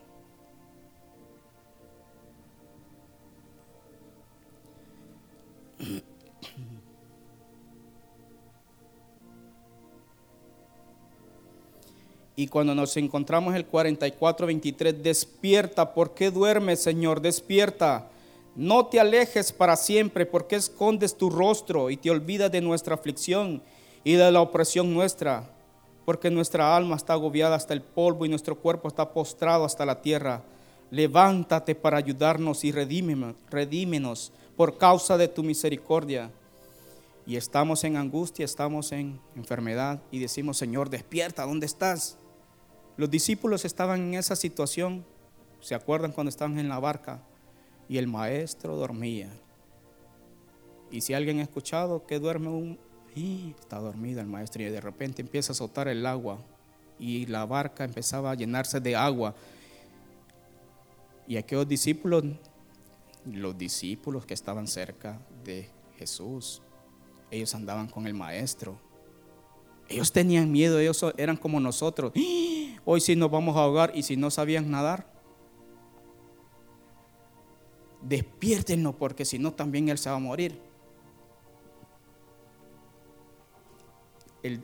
[12.39, 17.21] Y cuando nos encontramos el 44-23, despierta, ¿por qué duermes, Señor?
[17.21, 18.11] Despierta.
[18.57, 23.63] No te alejes para siempre, porque escondes tu rostro y te olvidas de nuestra aflicción
[24.03, 25.51] y de la opresión nuestra,
[26.07, 30.01] porque nuestra alma está agobiada hasta el polvo y nuestro cuerpo está postrado hasta la
[30.01, 30.43] tierra.
[30.91, 36.31] Levántate para ayudarnos y redímenos, por causa de tu misericordia.
[37.27, 42.17] Y estamos en angustia, estamos en enfermedad y decimos, Señor, despierta, ¿dónde estás?
[42.97, 45.05] Los discípulos estaban en esa situación,
[45.61, 47.21] ¿se acuerdan cuando estaban en la barca?
[47.89, 49.31] Y el maestro dormía.
[50.91, 52.79] Y si alguien ha escuchado que duerme un...
[53.59, 56.39] está dormido el maestro y de repente empieza a soltar el agua
[56.99, 59.35] y la barca empezaba a llenarse de agua.
[61.27, 62.25] Y aquellos discípulos,
[63.25, 65.69] los discípulos que estaban cerca de
[65.99, 66.63] Jesús,
[67.31, 68.79] ellos andaban con el maestro.
[69.89, 72.13] Ellos tenían miedo, ellos eran como nosotros.
[72.85, 75.16] Hoy sí nos vamos a ahogar y si no sabían nadar,
[78.09, 80.61] despiértenlo porque si no también él se va a morir.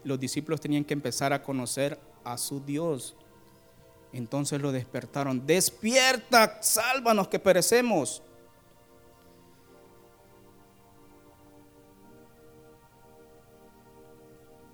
[0.04, 3.16] los discípulos tenían que empezar a conocer a su Dios.
[4.12, 5.44] Entonces lo despertaron.
[5.44, 8.22] Despierta, sálvanos que perecemos.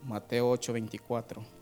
[0.05, 1.58] Mateo 8:24.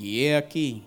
[0.00, 0.82] Y he aquí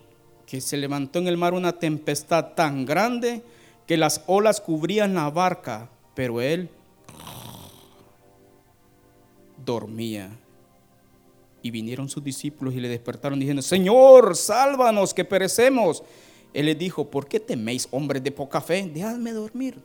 [0.48, 3.44] que se levantó en el mar una tempestad tan grande
[3.86, 6.68] que las olas cubrían la barca, pero él
[9.64, 10.32] dormía.
[11.62, 16.04] Y vinieron sus discípulos y le despertaron diciendo, Señor, sálvanos que perecemos.
[16.52, 18.90] Él les dijo, ¿por qué teméis, hombres de poca fe?
[18.92, 19.80] Dejadme dormir.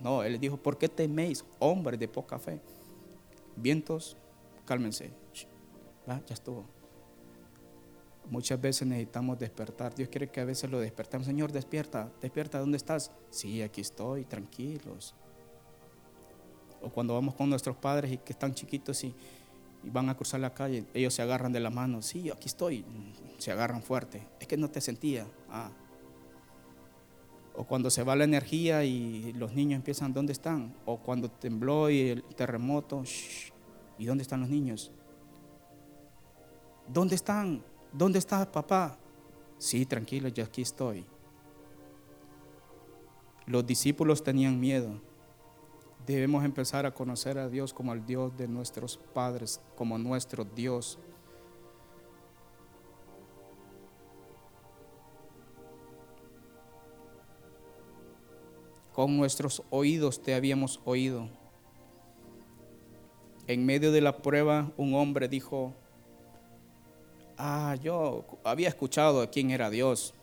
[0.00, 2.60] No, él les dijo, ¿por qué teméis, hombres de poca fe?
[3.56, 4.16] Vientos,
[4.64, 5.10] cálmense.
[6.06, 6.73] ya estuvo.
[8.30, 9.94] Muchas veces necesitamos despertar.
[9.94, 11.26] Dios quiere que a veces lo despertemos.
[11.26, 13.10] Señor, despierta, despierta, ¿dónde estás?
[13.30, 15.14] Sí, aquí estoy, tranquilos.
[16.80, 19.14] O cuando vamos con nuestros padres y que están chiquitos y,
[19.86, 22.00] van a cruzar la calle, ellos se agarran de la mano.
[22.00, 22.86] Sí, aquí estoy.
[23.36, 24.26] Se agarran fuerte.
[24.40, 25.26] Es que no te sentía.
[25.50, 25.70] Ah.
[27.54, 30.74] O cuando se va la energía y los niños empiezan, ¿dónde están?
[30.86, 33.04] O cuando tembló y el terremoto,
[33.98, 34.90] ¿y dónde están los niños?
[36.88, 37.62] ¿Dónde están?
[37.94, 38.98] ¿Dónde está papá?
[39.56, 41.06] Sí, tranquilo, yo aquí estoy.
[43.46, 45.00] Los discípulos tenían miedo.
[46.04, 50.98] Debemos empezar a conocer a Dios como el Dios de nuestros padres, como nuestro Dios.
[58.92, 61.28] Con nuestros oídos te habíamos oído.
[63.46, 65.74] En medio de la prueba, un hombre dijo,
[67.44, 70.14] ah, yo había escuchado de quién era Dios.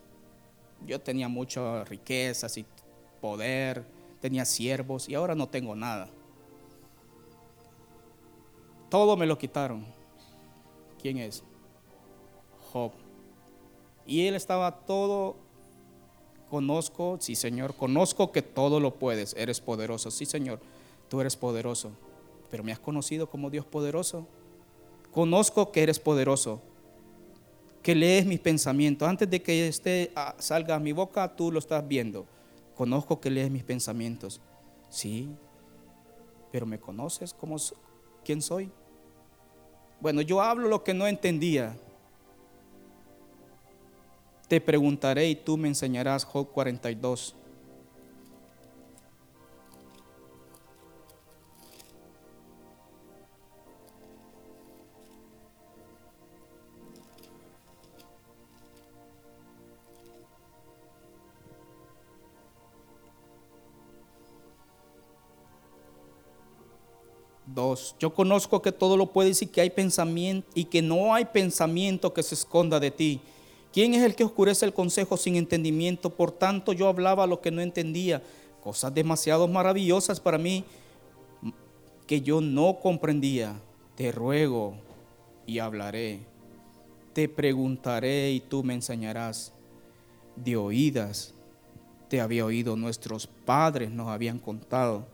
[0.84, 2.66] Yo tenía muchas riquezas y
[3.20, 3.84] poder,
[4.20, 6.08] tenía siervos y ahora no tengo nada.
[8.90, 9.86] Todo me lo quitaron.
[11.00, 11.44] ¿Quién es?
[12.72, 12.90] Job.
[14.04, 15.36] Y él estaba todo,
[16.50, 20.58] conozco, sí Señor, conozco que todo lo puedes, eres poderoso, sí Señor,
[21.08, 21.92] tú eres poderoso,
[22.50, 24.26] pero me has conocido como Dios poderoso.
[25.12, 26.60] Conozco que eres poderoso,
[27.82, 29.08] que lees mis pensamientos.
[29.08, 32.26] Antes de que este salga a mi boca, tú lo estás viendo.
[32.76, 34.40] Conozco que lees mis pensamientos.
[34.88, 35.30] Sí,
[36.50, 37.56] pero ¿me conoces como
[38.24, 38.70] quién soy?
[40.00, 41.76] Bueno, yo hablo lo que no entendía.
[44.48, 47.36] Te preguntaré y tú me enseñarás Job 42.
[67.98, 72.12] Yo conozco que todo lo puedes y que hay pensamiento y que no hay pensamiento
[72.12, 73.20] que se esconda de ti.
[73.72, 76.10] ¿Quién es el que oscurece el consejo sin entendimiento?
[76.10, 78.22] Por tanto yo hablaba lo que no entendía,
[78.62, 80.64] cosas demasiado maravillosas para mí
[82.06, 83.60] que yo no comprendía.
[83.94, 84.74] Te ruego
[85.46, 86.20] y hablaré.
[87.12, 89.52] Te preguntaré y tú me enseñarás.
[90.36, 91.34] De oídas
[92.12, 95.06] te había oído, nuestros padres nos habían contado.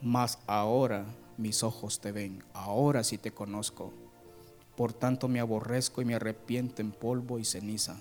[0.00, 1.04] Mas ahora
[1.36, 3.92] mis ojos te ven, ahora sí te conozco.
[4.76, 8.00] Por tanto me aborrezco y me arrepiento en polvo y ceniza.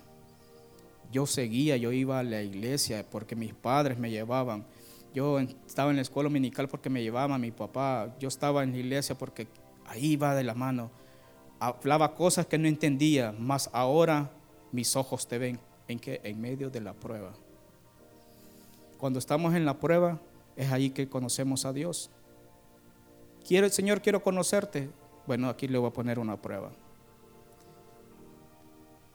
[1.11, 4.65] Yo seguía, yo iba a la iglesia porque mis padres me llevaban.
[5.13, 8.13] Yo estaba en la escuela dominical porque me llevaba mi papá.
[8.19, 9.47] Yo estaba en la iglesia porque
[9.85, 10.91] ahí iba de la mano.
[11.59, 14.29] Hablaba cosas que no entendía, mas ahora
[14.71, 17.33] mis ojos te ven en que en medio de la prueba.
[18.99, 20.19] Cuando estamos en la prueba
[20.57, 22.09] es ahí que conocemos a Dios.
[23.47, 24.89] Quiero, Señor, quiero conocerte.
[25.25, 26.71] Bueno, aquí le voy a poner una prueba.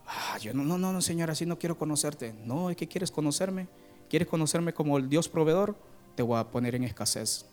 [0.07, 2.33] Ah, yo no, no, no, Señor, así no quiero conocerte.
[2.45, 3.67] No, es que quieres conocerme.
[4.09, 5.75] ¿Quieres conocerme como el Dios proveedor?
[6.15, 7.45] Te voy a poner en escasez.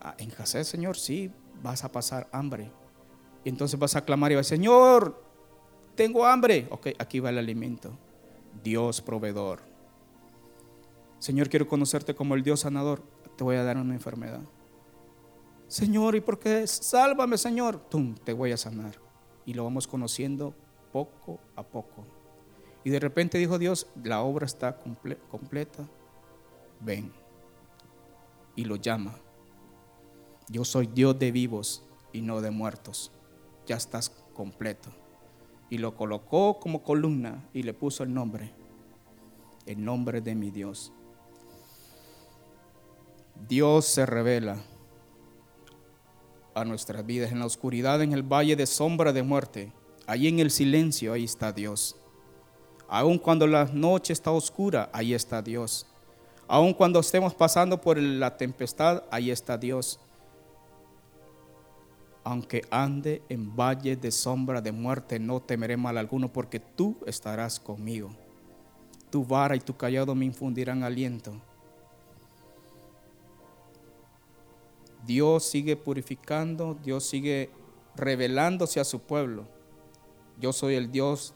[0.00, 1.30] Ah, en escasez, Señor, sí,
[1.62, 2.70] vas a pasar hambre.
[3.44, 5.22] Y entonces vas a clamar y vas a decir, Señor,
[5.94, 6.68] tengo hambre.
[6.70, 7.90] Ok, aquí va el alimento.
[8.62, 9.73] Dios proveedor.
[11.24, 13.02] Señor, quiero conocerte como el Dios sanador.
[13.38, 14.42] Te voy a dar una enfermedad.
[15.68, 16.66] Señor, ¿y por qué?
[16.66, 17.78] Sálvame, Señor.
[17.88, 19.00] Tum, te voy a sanar.
[19.46, 20.54] Y lo vamos conociendo
[20.92, 22.04] poco a poco.
[22.84, 25.88] Y de repente dijo Dios, la obra está completa.
[26.80, 27.10] Ven.
[28.54, 29.14] Y lo llama.
[30.50, 33.12] Yo soy Dios de vivos y no de muertos.
[33.66, 34.90] Ya estás completo.
[35.70, 38.52] Y lo colocó como columna y le puso el nombre.
[39.64, 40.92] El nombre de mi Dios.
[43.48, 44.62] Dios se revela
[46.54, 47.32] a nuestras vidas.
[47.32, 49.72] En la oscuridad, en el valle de sombra de muerte,
[50.06, 51.96] ahí en el silencio, ahí está Dios.
[52.88, 55.86] Aun cuando la noche está oscura, ahí está Dios.
[56.46, 59.98] Aun cuando estemos pasando por la tempestad, ahí está Dios.
[62.22, 67.58] Aunque ande en valle de sombra de muerte, no temeré mal alguno, porque tú estarás
[67.58, 68.10] conmigo.
[69.10, 71.34] Tu vara y tu callado me infundirán aliento.
[75.06, 77.50] Dios sigue purificando, Dios sigue
[77.96, 79.46] revelándose a su pueblo.
[80.38, 81.34] Yo soy el Dios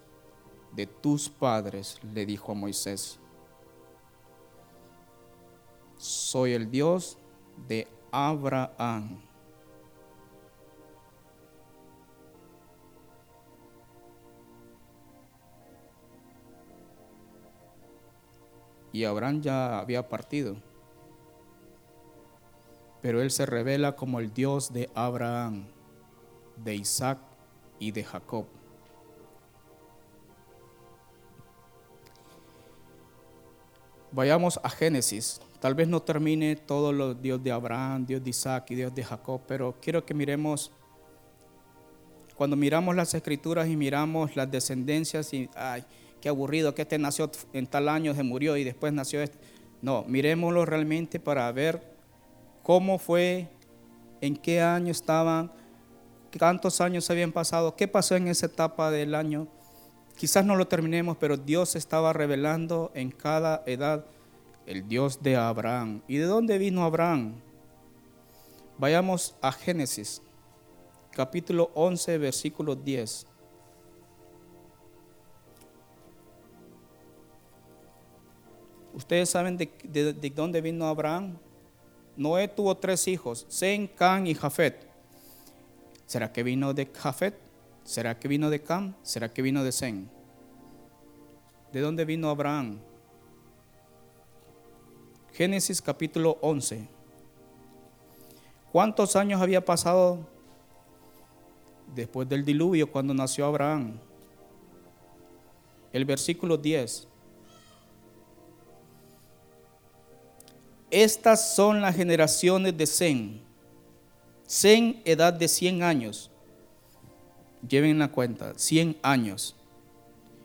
[0.75, 3.19] de tus padres, le dijo a Moisés.
[5.97, 7.19] Soy el Dios
[7.67, 9.21] de Abraham.
[18.93, 20.68] Y Abraham ya había partido
[23.01, 25.67] pero Él se revela como el Dios de Abraham,
[26.57, 27.19] de Isaac
[27.79, 28.47] y de Jacob.
[34.11, 35.41] Vayamos a Génesis.
[35.61, 39.05] Tal vez no termine todos los Dios de Abraham, Dios de Isaac y Dios de
[39.05, 40.71] Jacob, pero quiero que miremos,
[42.37, 45.85] cuando miramos las escrituras y miramos las descendencias y, ay,
[46.21, 49.39] qué aburrido que este nació en tal año, se murió y después nació este.
[49.83, 51.98] No, miremoslo realmente para ver
[52.69, 53.49] cómo fue,
[54.21, 55.51] en qué año estaban,
[56.39, 59.49] cuántos años habían pasado, qué pasó en esa etapa del año.
[60.19, 64.05] Quizás no lo terminemos, pero Dios estaba revelando en cada edad
[64.67, 66.03] el Dios de Abraham.
[66.07, 67.37] ¿Y de dónde vino Abraham?
[68.77, 70.21] Vayamos a Génesis,
[71.13, 73.27] capítulo 11, versículo 10.
[78.93, 81.39] ¿Ustedes saben de, de dónde vino Abraham?
[82.19, 84.85] Noé tuvo tres hijos, Zen, Can y Jafet.
[86.05, 87.39] ¿Será que vino de Jafet?
[87.85, 88.97] ¿Será que vino de Cam?
[89.05, 90.11] ¿Será que vino de Zen?
[91.73, 92.81] ¿De dónde vino Abraham?
[95.33, 96.89] Génesis capítulo 11.
[98.73, 100.19] ¿Cuántos años había pasado
[101.95, 103.97] después del diluvio cuando nació Abraham?
[105.93, 107.07] El versículo 10.
[110.91, 113.43] Estas son las generaciones de Zen.
[114.49, 116.31] Zen, edad de 100 años.
[117.69, 119.55] Lleven la cuenta, 100 años.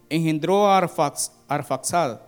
[0.10, 2.20] Engendró a Arfaxad.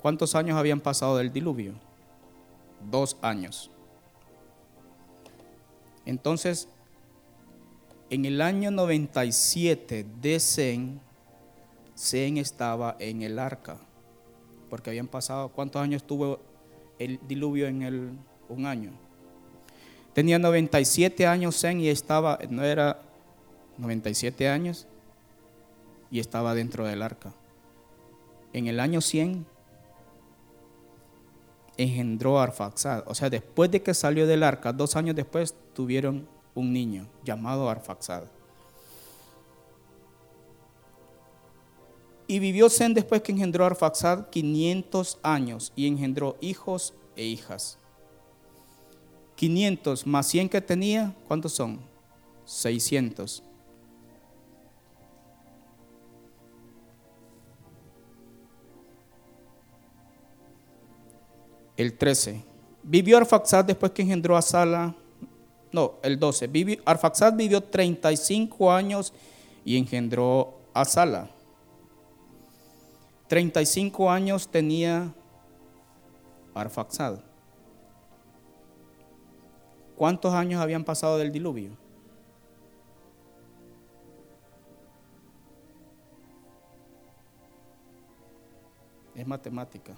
[0.00, 1.74] ¿Cuántos años habían pasado del diluvio?
[2.90, 3.70] Dos años.
[6.06, 6.68] Entonces,
[8.08, 11.00] en el año 97 de Zen,
[11.96, 13.76] Zen estaba en el arca,
[14.70, 16.40] porque habían pasado, ¿cuántos años tuvo
[17.00, 18.10] el diluvio en el,
[18.48, 18.92] un año.
[20.12, 23.00] Tenía 97 años Zen y estaba, no era
[23.78, 24.86] 97 años,
[26.10, 27.32] y estaba dentro del arca.
[28.52, 29.46] En el año 100
[31.76, 33.04] engendró a Arfaxad.
[33.06, 37.70] O sea, después de que salió del arca, dos años después tuvieron un niño llamado
[37.70, 38.24] Arfaxad.
[42.30, 47.76] Y vivió Zen después que engendró a Arfaxad 500 años y engendró hijos e hijas.
[49.34, 51.80] 500 más 100 que tenía, ¿cuántos son?
[52.44, 53.42] 600.
[61.76, 62.44] El 13.
[62.84, 64.94] Vivió Arfaxad después que engendró a Sala.
[65.72, 66.46] No, el 12.
[66.46, 69.12] Vivió, Arfaxad vivió 35 años
[69.64, 71.28] y engendró a Sala.
[73.30, 75.14] 35 años tenía
[76.52, 77.20] Arfaxad.
[79.96, 81.70] ¿Cuántos años habían pasado del diluvio?
[89.14, 89.94] Es matemática.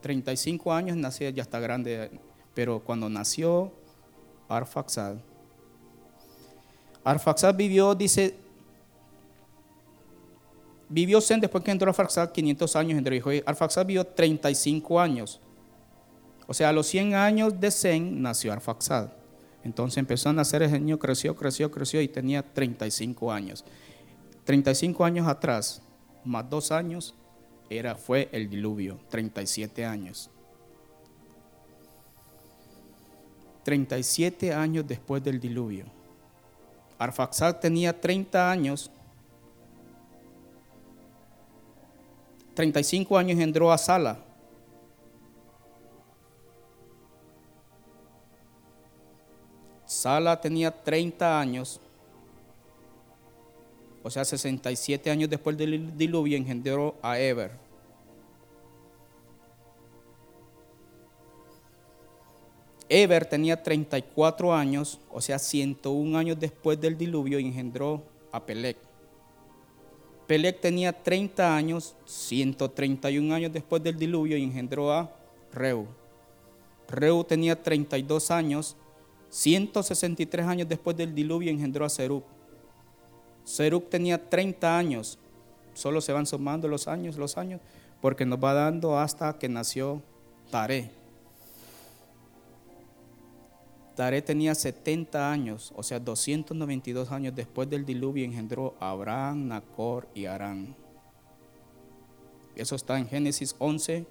[0.00, 2.18] 35 años nació, ya está grande,
[2.54, 3.70] pero cuando nació
[4.48, 5.16] Arfaxad,
[7.04, 8.41] Arfaxad vivió, dice,
[10.92, 13.30] vivió Zen después que entró Arfaxad 500 años, entró hijo.
[13.46, 15.40] Arfaxad vivió 35 años.
[16.46, 19.08] O sea, a los 100 años de Zen nació Arfaxad.
[19.64, 23.64] Entonces empezó a nacer el niño, creció, creció, creció y tenía 35 años.
[24.44, 25.82] 35 años atrás,
[26.24, 27.14] más dos años,
[27.70, 30.30] era, fue el diluvio, 37 años.
[33.64, 35.86] 37 años después del diluvio.
[36.98, 38.90] Arfaxad tenía 30 años.
[42.54, 44.18] 35 años entró a Sala.
[49.86, 51.80] Sala tenía 30 años
[54.02, 57.52] o sea, 67 años después del diluvio, engendró a Eber.
[62.88, 68.76] Eber tenía 34 años, o sea, 101 años después del diluvio, engendró a Pelec.
[70.26, 75.14] Pelec tenía 30 años, 131 años después del diluvio, y engendró a
[75.52, 75.86] Reu.
[76.88, 78.76] Reu tenía 32 años,
[79.30, 82.22] 163 años después del diluvio, engendró a Serub.
[83.44, 85.18] Seruk tenía 30 años,
[85.74, 87.60] solo se van sumando los años, los años,
[88.00, 90.02] porque nos va dando hasta que nació
[90.50, 91.01] Tare.
[93.94, 100.08] Tare tenía 70 años, o sea, 292 años después del diluvio engendró a Abraham, Nacor
[100.14, 100.74] y Arán.
[102.56, 104.06] Eso está en Génesis 11,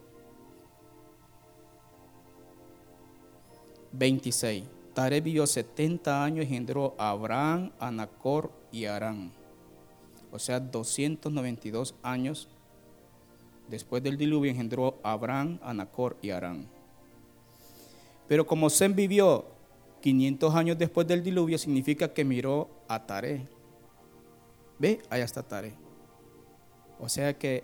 [3.91, 4.65] 26.
[4.93, 9.31] Tare vivió 70 años y engendró a Abraham, a Nacor y Arán.
[10.31, 12.49] O sea, 292 años
[13.67, 16.67] después del diluvio engendró a Abraham, a Nacor y Arán.
[18.27, 19.45] Pero como Sem vivió
[20.01, 23.47] 500 años después del diluvio, significa que miró a Tare.
[24.79, 25.01] ¿Ve?
[25.09, 25.73] Allá está Tare.
[26.99, 27.63] O sea que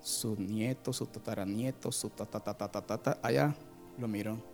[0.00, 3.54] su nieto, su tataranieto, su ta allá
[3.98, 4.52] lo miró.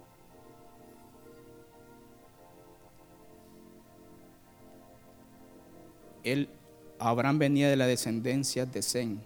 [6.32, 6.48] él,
[6.98, 9.20] Abraham venía de la descendencia de Zen.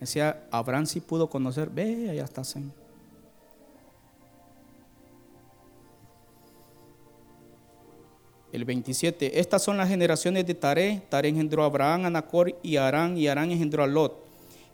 [0.00, 2.72] Decía, Abraham sí pudo conocer, ve, allá está Zen.
[8.52, 11.02] El 27, estas son las generaciones de Tare.
[11.08, 14.24] Tare engendró a Abraham, a Nacor y Arán, y Arán engendró a Lot.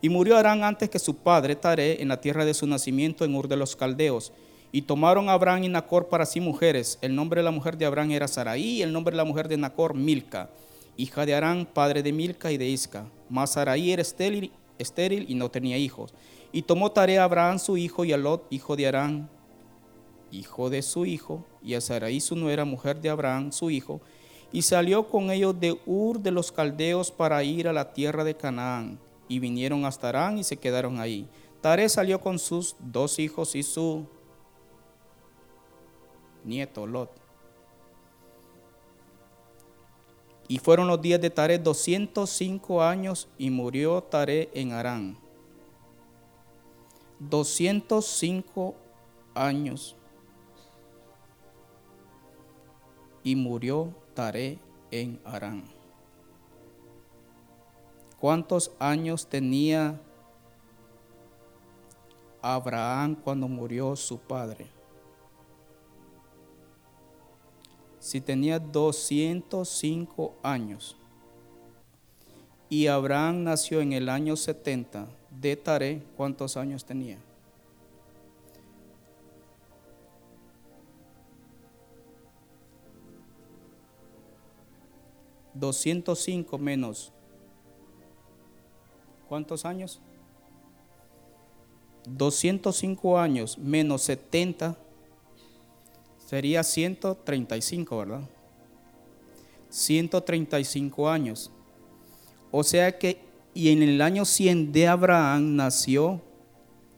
[0.03, 3.35] Y murió Arán antes que su padre Tare en la tierra de su nacimiento en
[3.35, 4.33] Ur de los Caldeos.
[4.73, 6.99] Y tomaron a Abraham y Nacor para sí mujeres.
[7.01, 9.49] El nombre de la mujer de Abraham era Saraí y el nombre de la mujer
[9.49, 10.51] de Nacor Milca
[10.99, 13.07] hija de Arán, padre de Milca y de Isca.
[13.31, 16.13] Mas Araí era estéril, estéril y no tenía hijos.
[16.53, 19.31] Y tomó tarea a Abraham su hijo y a Lot, hijo de Arán,
[20.31, 24.01] hijo de su hijo, y a Sarai su nuera, mujer de Abraham, su hijo,
[24.53, 28.35] y salió con ellos de Ur de los Caldeos para ir a la tierra de
[28.35, 28.99] Canaán.
[29.29, 31.29] Y vinieron hasta Arán y se quedaron ahí.
[31.61, 34.07] Tare salió con sus dos hijos y su
[36.45, 37.11] nieto Lot.
[40.51, 45.19] Y fueron los días de Tare 205 años y murió Tare en Arán.
[47.19, 48.75] 205
[49.35, 49.98] años
[53.23, 54.59] y murió Tare
[54.91, 55.65] en Arán.
[58.19, 60.01] ¿Cuántos años tenía
[62.43, 64.79] Abraham cuando murió su padre?
[68.09, 70.97] si tenía 205 años,
[72.71, 76.03] Y Abraham nació en el año 70 de Taré.
[76.19, 77.19] ¿Cuántos años tenía?
[85.59, 87.13] ¿205 menos
[89.29, 90.01] ¿Cuántos años?
[92.07, 94.75] 205 años menos 70
[96.27, 98.23] sería 135, ¿verdad?
[99.69, 101.51] 135 años.
[102.51, 103.21] O sea que,
[103.53, 106.23] y en el año 100 de Abraham nació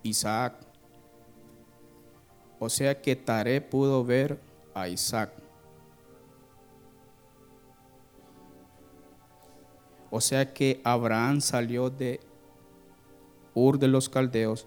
[0.04, 0.54] Isaac.
[2.60, 4.38] O sea que Taré pudo ver
[4.72, 5.32] a Isaac.
[10.10, 12.20] O sea que Abraham salió de
[13.54, 14.66] Ur de los Caldeos,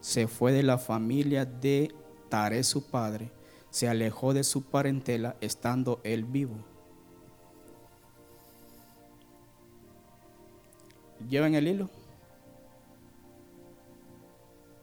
[0.00, 1.92] se fue de la familia de
[2.28, 3.32] Tare su padre,
[3.70, 6.56] se alejó de su parentela estando él vivo.
[11.28, 11.90] ¿Llevan el hilo?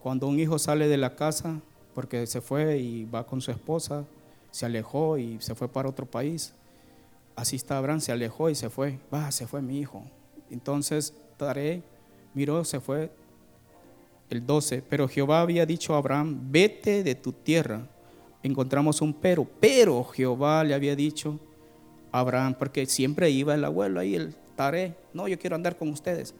[0.02, 1.60] Cuando un hijo sale de la casa
[1.94, 4.04] porque se fue y va con su esposa,
[4.50, 6.54] se alejó y se fue para otro país,
[7.38, 8.98] así está Abraham, se alejó y se fue.
[9.14, 10.02] Va, se fue mi hijo.
[10.50, 11.82] Entonces Tare
[12.34, 13.12] miró, se fue
[14.28, 14.82] el 12.
[14.82, 17.86] Pero Jehová había dicho a Abraham, vete de tu tierra.
[18.42, 21.38] Encontramos un pero, pero Jehová le había dicho
[22.10, 25.88] a Abraham, porque siempre iba el abuelo ahí, el Tare, no, yo quiero andar con
[25.90, 26.34] ustedes.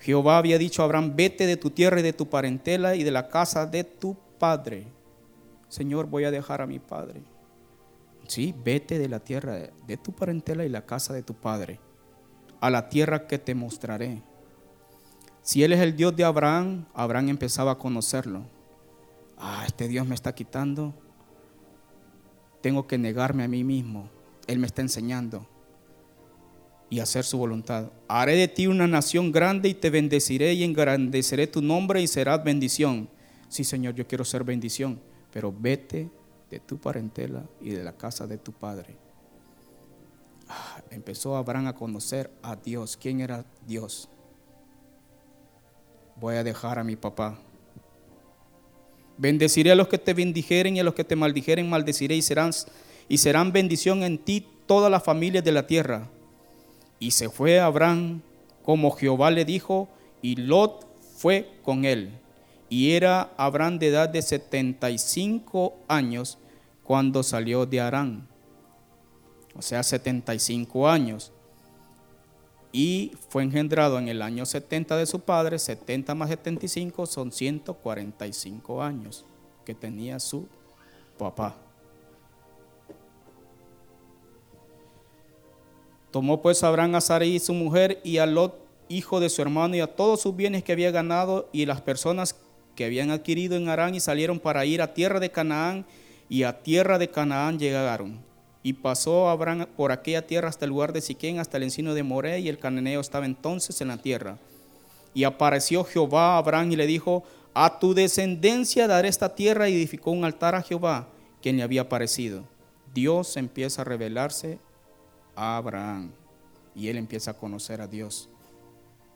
[0.00, 3.12] Jehová había dicho a Abraham, vete de tu tierra y de tu parentela y de
[3.12, 4.86] la casa de tu padre.
[5.68, 7.22] Señor, voy a dejar a mi padre
[8.26, 11.80] Sí, vete de la tierra de tu parentela y la casa de tu padre,
[12.60, 14.22] a la tierra que te mostraré.
[15.42, 18.46] Si Él es el Dios de Abraham, Abraham empezaba a conocerlo.
[19.36, 20.94] Ah, este Dios me está quitando.
[22.62, 24.08] Tengo que negarme a mí mismo.
[24.46, 25.46] Él me está enseñando
[26.88, 27.90] y hacer su voluntad.
[28.08, 32.42] Haré de ti una nación grande y te bendeciré y engrandeceré tu nombre y serás
[32.42, 33.10] bendición.
[33.48, 35.00] Sí, Señor, yo quiero ser bendición,
[35.32, 36.08] pero vete
[36.54, 38.94] de tu parentela y de la casa de tu padre.
[40.48, 42.96] Ah, empezó Abraham a conocer a Dios.
[42.96, 44.08] ¿Quién era Dios?
[46.14, 47.36] Voy a dejar a mi papá.
[49.18, 52.52] Bendeciré a los que te bendijeren y a los que te maldijeren maldeciré y serán,
[53.08, 56.08] y serán bendición en ti todas las familias de la tierra.
[57.00, 58.22] Y se fue Abraham
[58.62, 59.88] como Jehová le dijo,
[60.22, 60.86] y Lot
[61.16, 62.12] fue con él.
[62.68, 66.38] Y era Abraham de edad de 75 años
[66.84, 68.28] cuando salió de Arán,
[69.56, 71.32] o sea, 75 años.
[72.72, 78.82] Y fue engendrado en el año 70 de su padre, 70 más 75 son 145
[78.82, 79.24] años
[79.64, 80.46] que tenía su
[81.16, 81.56] papá.
[86.10, 88.56] Tomó pues Abraham a Sarai su mujer y a Lot,
[88.88, 92.36] hijo de su hermano, y a todos sus bienes que había ganado y las personas
[92.76, 95.86] que habían adquirido en Arán y salieron para ir a tierra de Canaán
[96.28, 98.18] y a tierra de Canaán llegaron.
[98.62, 102.02] Y pasó Abraham por aquella tierra hasta el lugar de Siquén, hasta el encino de
[102.02, 104.38] Moré, y el cananeo estaba entonces en la tierra.
[105.12, 109.74] Y apareció Jehová a Abraham y le dijo, a tu descendencia daré esta tierra, y
[109.74, 111.08] edificó un altar a Jehová,
[111.42, 112.44] quien le había aparecido.
[112.94, 114.58] Dios empieza a revelarse
[115.36, 116.10] a Abraham,
[116.74, 118.28] y él empieza a conocer a Dios.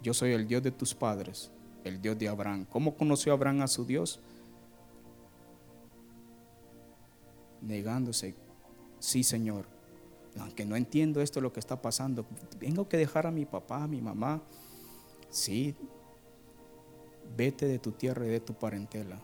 [0.03, 1.51] Yo soy el Dios de tus padres,
[1.85, 2.67] el Dios de Abraham.
[2.69, 4.21] ¿Cómo conoció Abraham a su Dios?
[7.61, 8.35] Negándose,
[8.99, 9.67] sí Señor,
[10.39, 12.27] aunque no entiendo esto lo que está pasando,
[12.59, 14.43] tengo que dejar a mi papá, a mi mamá,
[15.31, 15.75] sí,
[17.37, 19.21] vete de tu tierra y de tu parentela.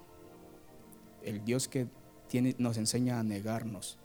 [1.23, 1.87] El Dios que
[2.29, 3.99] tiene, nos enseña a negarnos,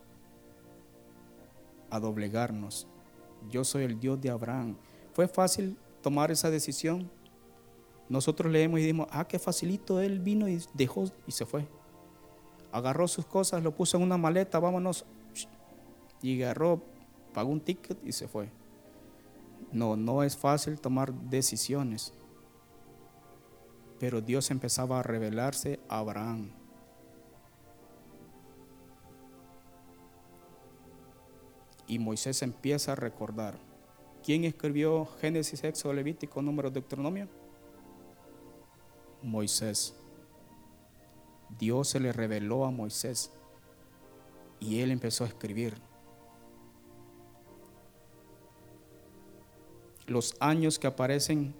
[1.90, 2.86] a doblegarnos.
[3.50, 4.76] Yo soy el Dios de Abraham.
[5.12, 7.10] ¿Fue fácil tomar esa decisión?
[8.08, 11.66] Nosotros leemos y dijimos, ah, qué facilito, él vino y dejó y se fue
[12.72, 15.04] agarró sus cosas, lo puso en una maleta, vámonos.
[16.22, 16.82] Y agarró,
[17.32, 18.50] pagó un ticket y se fue.
[19.72, 22.12] No, no es fácil tomar decisiones.
[23.98, 26.50] Pero Dios empezaba a revelarse a Abraham.
[31.86, 33.58] Y Moisés empieza a recordar.
[34.22, 37.28] ¿Quién escribió Génesis, Éxodo, Levítico, Número, Deuteronomio?
[39.22, 39.99] Moisés.
[41.58, 43.32] Dios se le reveló a Moisés
[44.58, 45.74] y él empezó a escribir.
[50.06, 51.54] Los años que aparecen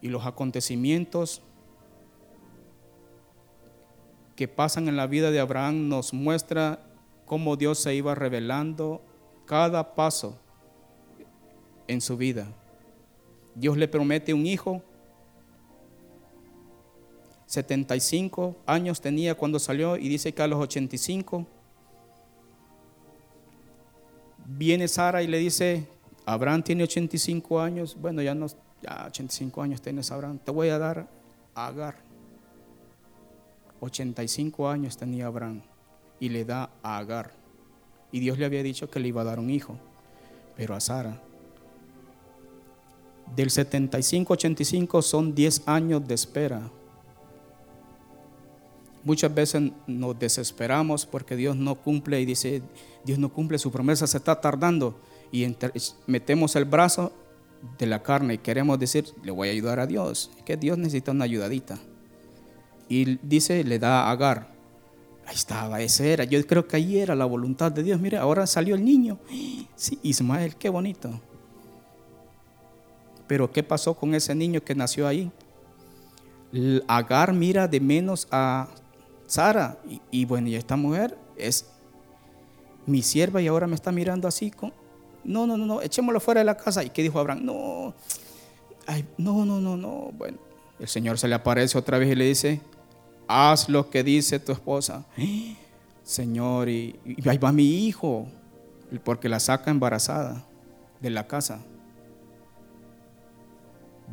[0.00, 1.42] y los acontecimientos
[4.36, 6.80] que pasan en la vida de Abraham nos muestra
[7.26, 9.02] cómo Dios se iba revelando
[9.46, 10.38] cada paso
[11.88, 12.46] en su vida.
[13.56, 14.82] Dios le promete un hijo.
[17.48, 21.46] 75 años tenía cuando salió y dice que a los 85
[24.46, 25.88] viene Sara y le dice,
[26.26, 28.48] Abraham tiene 85 años, bueno, ya no,
[28.82, 31.08] ya 85 años tienes Abraham, te voy a dar
[31.54, 31.96] a Agar.
[33.80, 35.62] 85 años tenía Abraham
[36.20, 37.32] y le da a Agar.
[38.12, 39.78] Y Dios le había dicho que le iba a dar un hijo,
[40.54, 41.18] pero a Sara.
[43.34, 46.70] Del 75 85 son 10 años de espera.
[49.08, 52.60] Muchas veces nos desesperamos porque Dios no cumple y dice,
[53.06, 55.00] Dios no cumple su promesa, se está tardando.
[55.32, 55.46] Y
[56.06, 57.10] metemos el brazo
[57.78, 60.30] de la carne y queremos decir, le voy a ayudar a Dios.
[60.44, 61.78] que Dios necesita una ayudadita.
[62.86, 64.50] Y dice, le da a Agar.
[65.24, 66.24] Ahí estaba, ese era.
[66.24, 67.98] Yo creo que ahí era la voluntad de Dios.
[67.98, 69.18] Mire, ahora salió el niño.
[69.74, 71.18] Sí, Ismael, qué bonito.
[73.26, 75.32] Pero ¿qué pasó con ese niño que nació ahí?
[76.86, 78.68] Agar mira de menos a
[79.28, 79.78] Sara.
[80.10, 81.66] Y, bueno, y esta mujer es
[82.86, 84.50] mi sierva y ahora me está mirando así.
[84.50, 84.72] Con,
[85.22, 86.82] no, no, no, no, echémoslo fuera de la casa.
[86.82, 87.44] ¿Y qué dijo Abraham?
[87.44, 87.94] No,
[89.18, 90.10] no, no, no, no.
[90.16, 90.38] Bueno,
[90.80, 92.60] el Señor se le aparece otra vez y le dice,
[93.28, 95.04] haz lo que dice tu esposa.
[96.02, 98.26] Señor, y, ahí va mi hijo,
[99.04, 100.46] porque la saca embarazada
[101.00, 101.60] de la casa.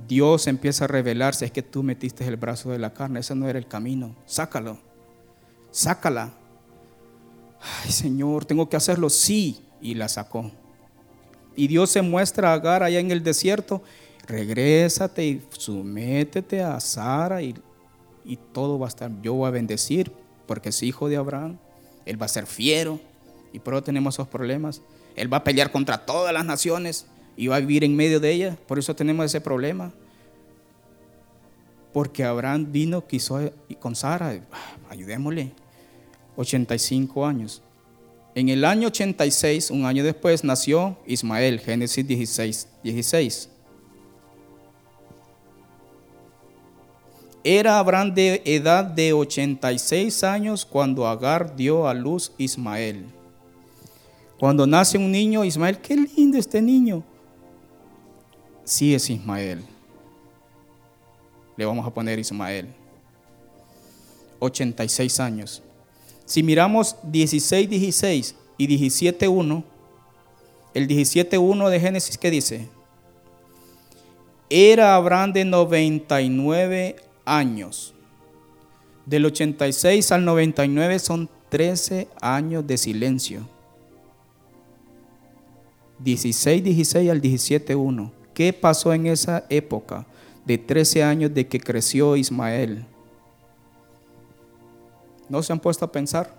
[0.05, 3.47] Dios empieza a revelarse, es que tú metiste el brazo de la carne, ese no
[3.47, 4.77] era el camino, sácalo,
[5.75, 6.31] sácala.
[7.83, 10.51] Ay Señor, tengo que hacerlo, sí, y la sacó.
[11.55, 13.81] Y Dios se muestra a Agar allá en el desierto,
[14.27, 17.55] regrésate y sumétete a Sara y
[18.25, 20.11] y todo va a estar, yo voy a bendecir
[20.47, 21.57] porque es hijo de Abraham,
[22.05, 22.99] él va a ser fiero
[23.53, 24.81] y por eso tenemos esos problemas.
[25.15, 27.05] Él va a pelear contra todas las naciones
[27.37, 29.93] y va a vivir en medio de ellas, por eso tenemos ese problema.
[31.93, 33.39] Porque Abraham vino, quiso
[33.79, 34.41] con Sara,
[34.89, 35.53] ayudémosle,
[36.35, 37.61] 85 años.
[38.35, 43.49] En el año 86, un año después, nació Ismael, Génesis 16, 16.
[47.47, 53.05] Era Abraham de edad de 86 años cuando Agar dio a luz Ismael.
[54.39, 57.03] Cuando nace un niño, Ismael, qué lindo este niño.
[58.63, 59.63] Sí es Ismael.
[61.55, 62.67] Le vamos a poner Ismael.
[64.39, 65.63] 86 años.
[66.25, 69.63] Si miramos 16, 16 y 17, 1,
[70.73, 72.67] el 17, 1 de Génesis, ¿qué dice?
[74.49, 76.95] Era Abraham de 99
[77.25, 77.93] años.
[79.05, 83.47] Del 86 al 99 son 13 años de silencio.
[85.99, 88.11] 16, 16 al 17, 1.
[88.33, 90.05] ¿Qué pasó en esa época
[90.45, 92.85] de 13 años de que creció Ismael?
[95.29, 96.33] ¿No se han puesto a pensar?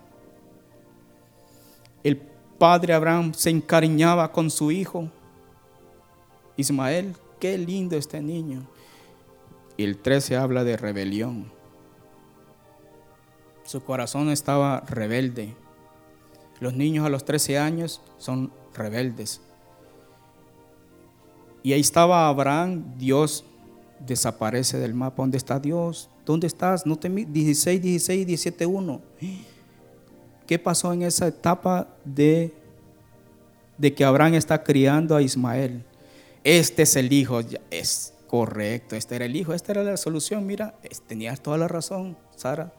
[2.03, 2.17] El
[2.57, 5.09] padre Abraham se encariñaba con su hijo.
[6.55, 8.67] Ismael, qué lindo este niño.
[9.75, 11.51] Y el 13 habla de rebelión.
[13.63, 15.55] Su corazón estaba rebelde.
[16.59, 19.41] Los niños a los 13 años son rebeldes.
[21.61, 23.43] Y ahí estaba Abraham, Dios
[23.99, 25.21] desaparece del mapa.
[25.21, 26.09] ¿Dónde está Dios?
[26.27, 26.85] ¿Dónde estás?
[26.85, 29.01] No te 16, 16, 17, 1.
[30.45, 32.53] ¿Qué pasó en esa etapa de,
[33.77, 35.85] de que Abraham está criando a Ismael?
[36.43, 37.39] Este es el hijo,
[37.71, 40.45] es, Correcto, este era el hijo, esta era la solución.
[40.45, 40.75] Mira,
[41.07, 42.73] tenías toda la razón, Sara.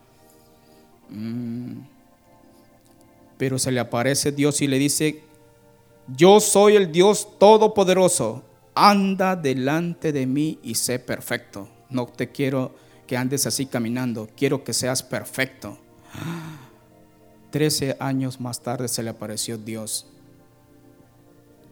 [1.09, 1.81] Mm.
[3.39, 5.23] Pero se le aparece Dios y le dice,
[6.15, 8.43] yo soy el Dios todopoderoso,
[8.75, 11.67] anda delante de mí y sé perfecto.
[11.89, 12.75] No te quiero
[13.09, 15.77] que andes así caminando, quiero que seas perfecto.
[17.51, 20.07] Trece años más tarde se le apareció Dios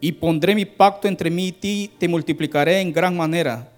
[0.01, 3.73] y pondré mi pacto entre mí y ti, te multiplicaré en gran manera.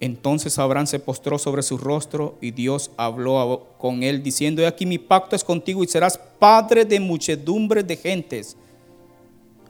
[0.00, 4.98] Entonces Abraham se postró sobre su rostro y Dios habló con él diciendo, aquí mi
[4.98, 8.56] pacto es contigo y serás padre de muchedumbre de gentes.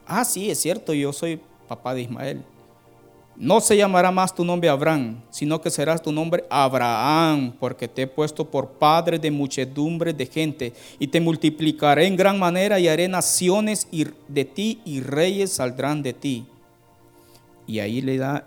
[0.07, 2.43] Ah, sí, es cierto, yo soy papá de Ismael.
[3.41, 8.03] No se llamará más tu nombre Abraham, sino que serás tu nombre Abraham, porque te
[8.03, 12.89] he puesto por padre de muchedumbre de gente, y te multiplicaré en gran manera y
[12.89, 13.87] haré naciones
[14.27, 16.47] de ti y reyes saldrán de ti.
[17.69, 18.45] Y ahí le da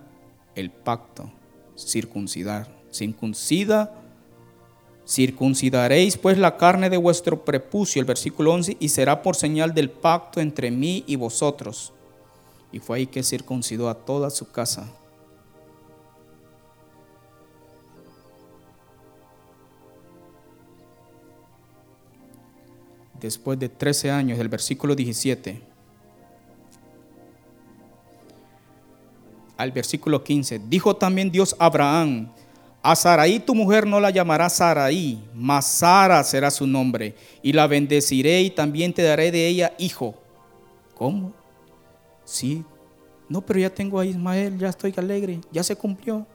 [0.55, 1.31] el pacto,
[1.77, 2.67] circuncidar.
[2.91, 3.95] Circuncida,
[5.07, 9.89] circuncidaréis pues la carne de vuestro prepucio, el versículo 11, y será por señal del
[9.89, 11.93] pacto entre mí y vosotros
[12.71, 14.87] Y fue ahí que circuncidó a toda su casa.
[23.19, 25.71] Después de 13 años, el versículo 17
[29.61, 32.31] al versículo 15, dijo también Dios a Abraham,
[32.81, 37.13] a Saraí tu mujer no la llamará Saraí, mas Sara será su nombre,
[37.43, 40.15] y la bendeciré y también te daré de ella hijo.
[40.95, 41.31] ¿Cómo?
[42.31, 42.63] Sí.
[43.27, 46.25] No, pero ya tengo a Ismael, ya estoy alegre, ya se cumplió.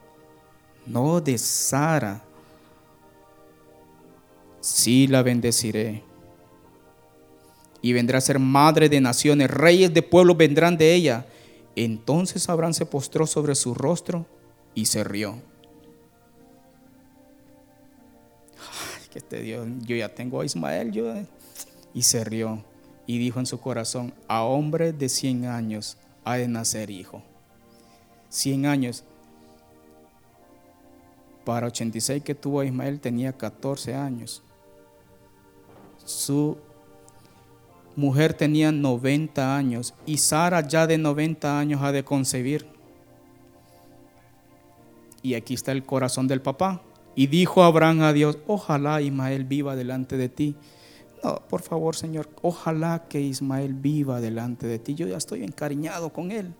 [0.85, 2.23] No, de Sara.
[4.61, 6.03] Sí la bendeciré.
[7.81, 11.27] Y vendrá a ser madre de naciones, reyes de pueblos vendrán de ella.
[11.75, 14.27] Entonces Abraham se postró sobre su rostro
[14.75, 15.37] y se rió.
[18.59, 21.15] Ay, que este Dios, yo ya tengo a Ismael, yo.
[21.95, 22.63] Y se rió
[23.07, 27.23] y dijo en su corazón, a hombre de 100 años ha de nacer hijo.
[28.29, 29.05] 100 años.
[31.45, 34.43] Para 86 que tuvo Ismael tenía 14 años.
[36.05, 36.59] Su
[37.95, 42.67] mujer tenía 90 años y Sara ya de 90 años ha de concebir.
[45.23, 46.83] Y aquí está el corazón del papá.
[47.15, 50.57] Y dijo Abraham a Dios, ojalá Ismael viva delante de ti.
[51.23, 54.95] No, por favor, Señor, ojalá que Ismael viva delante de ti.
[54.95, 56.53] Yo ya estoy encariñado con él.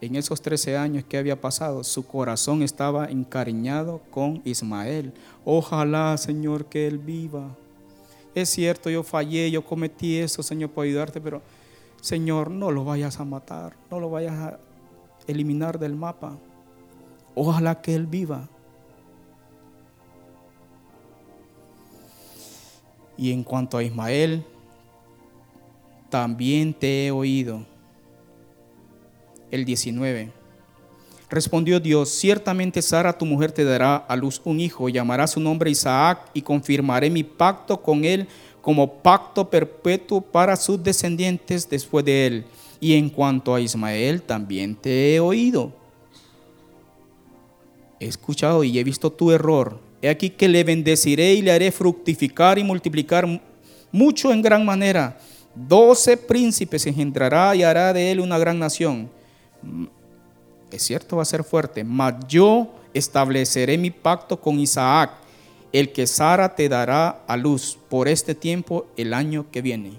[0.00, 5.14] En esos 13 años que había pasado, su corazón estaba encariñado con Ismael.
[5.44, 7.56] Ojalá, Señor, que él viva.
[8.34, 11.40] Es cierto, yo fallé, yo cometí eso, Señor, por ayudarte, pero
[12.02, 14.58] Señor, no lo vayas a matar, no lo vayas a
[15.26, 16.36] eliminar del mapa.
[17.34, 18.48] Ojalá que Él viva.
[23.16, 24.44] Y en cuanto a Ismael,
[26.10, 27.64] también te he oído.
[29.50, 30.32] El 19.
[31.28, 35.70] Respondió Dios, ciertamente Sara, tu mujer, te dará a luz un hijo, llamará su nombre
[35.70, 38.28] Isaac, y confirmaré mi pacto con él
[38.62, 42.46] como pacto perpetuo para sus descendientes después de él.
[42.80, 45.72] Y en cuanto a Ismael, también te he oído.
[47.98, 49.85] He escuchado y he visto tu error.
[50.06, 53.26] He aquí que le bendeciré y le haré fructificar y multiplicar
[53.90, 55.18] mucho en gran manera.
[55.54, 59.10] Doce príncipes engendrará y hará de él una gran nación
[60.70, 65.10] es cierto, va a ser fuerte, mas yo estableceré mi pacto con Isaac,
[65.72, 69.98] el que Sara te dará a luz por este tiempo el año que viene.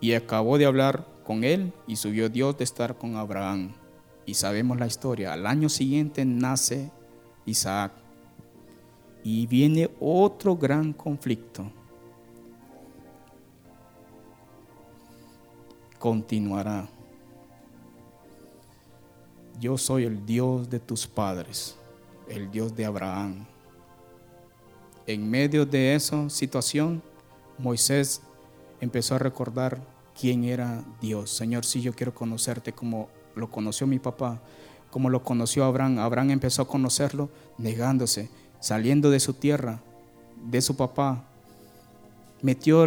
[0.00, 3.72] Y acabó de hablar con él y subió Dios de estar con Abraham.
[4.30, 5.32] Y sabemos la historia.
[5.32, 6.92] Al año siguiente nace
[7.46, 7.90] Isaac.
[9.24, 11.68] Y viene otro gran conflicto.
[15.98, 16.88] Continuará
[19.58, 21.76] yo soy el Dios de tus padres,
[22.28, 23.44] el Dios de Abraham.
[25.08, 27.02] En medio de esa situación,
[27.58, 28.22] Moisés
[28.80, 29.82] empezó a recordar
[30.18, 31.30] quién era Dios.
[31.30, 34.40] Señor, si yo quiero conocerte como lo conoció mi papá,
[34.90, 35.98] como lo conoció Abraham.
[35.98, 39.80] Abraham empezó a conocerlo negándose, saliendo de su tierra,
[40.44, 41.24] de su papá.
[42.42, 42.86] Metió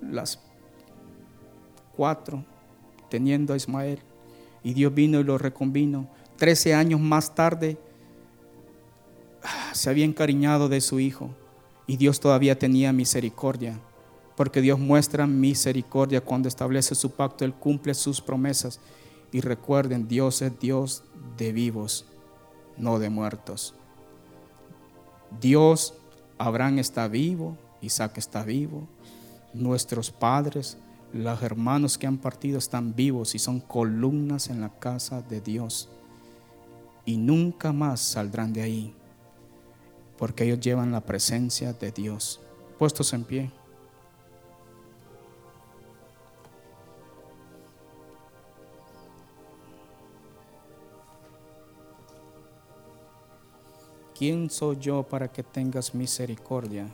[0.00, 0.40] las
[1.96, 2.44] cuatro,
[3.10, 4.00] teniendo a Ismael.
[4.62, 6.08] Y Dios vino y lo reconvino.
[6.36, 7.76] Trece años más tarde
[9.72, 11.30] se había encariñado de su hijo
[11.86, 13.78] y Dios todavía tenía misericordia.
[14.36, 18.80] Porque Dios muestra misericordia cuando establece su pacto, Él cumple sus promesas.
[19.32, 21.04] Y recuerden, Dios es Dios
[21.36, 22.06] de vivos,
[22.76, 23.74] no de muertos.
[25.40, 25.94] Dios,
[26.38, 28.88] Abraham está vivo, Isaac está vivo,
[29.54, 30.78] nuestros padres,
[31.12, 35.88] los hermanos que han partido están vivos y son columnas en la casa de Dios.
[37.04, 38.94] Y nunca más saldrán de ahí,
[40.18, 42.40] porque ellos llevan la presencia de Dios.
[42.78, 43.50] Puestos en pie.
[54.20, 56.86] ¿Quién soy yo para que tengas misericordia?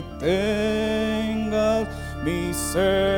[0.00, 1.88] Que tengas
[2.24, 3.09] misericordia?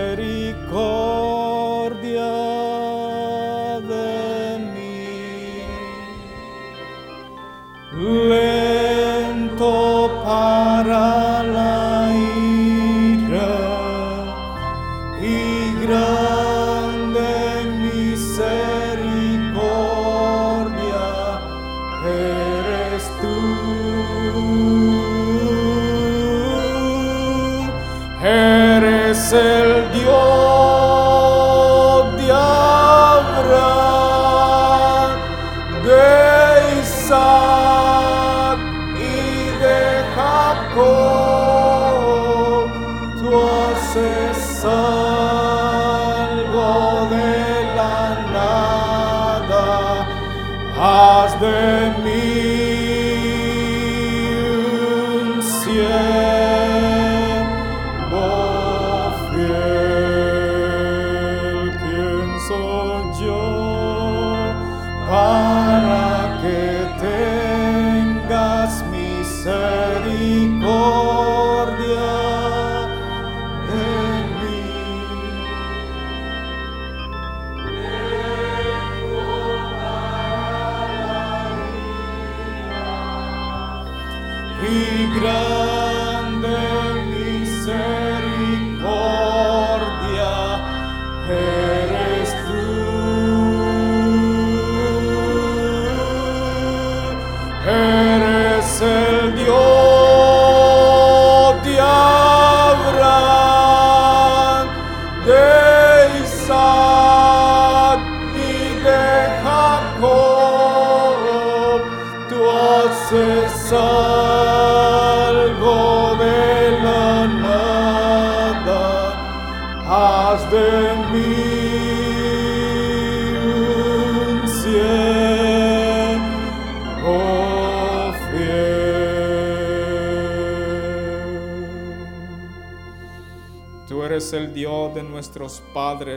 [55.80, 56.11] Un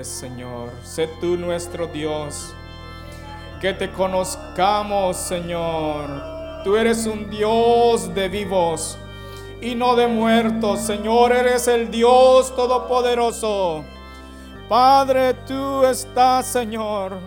[0.06, 0.70] Señor.
[0.84, 2.53] Sé tú nuestro Dios.
[3.60, 6.62] Que te conozcamos, Señor.
[6.64, 8.97] Tú eres un Dios de vivos
[9.62, 10.82] y no de muertos.
[10.82, 13.84] Señor, eres el Dios todopoderoso.
[14.70, 17.18] Padre, tú estás, Señor.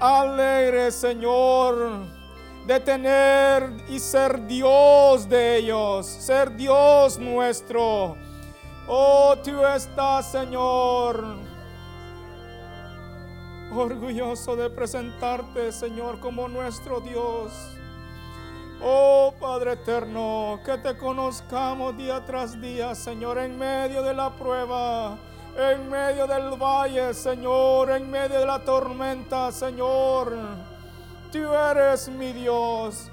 [0.00, 2.06] Alegre, Señor,
[2.66, 8.16] de tener y ser Dios de ellos, ser Dios nuestro.
[8.86, 11.43] Oh, tú estás, Señor
[14.12, 17.52] de presentarte, Señor, como nuestro Dios.
[18.82, 25.16] Oh Padre eterno, que te conozcamos día tras día, Señor, en medio de la prueba,
[25.56, 30.36] en medio del valle, Señor, en medio de la tormenta, Señor.
[31.32, 33.10] Tú eres mi Dios.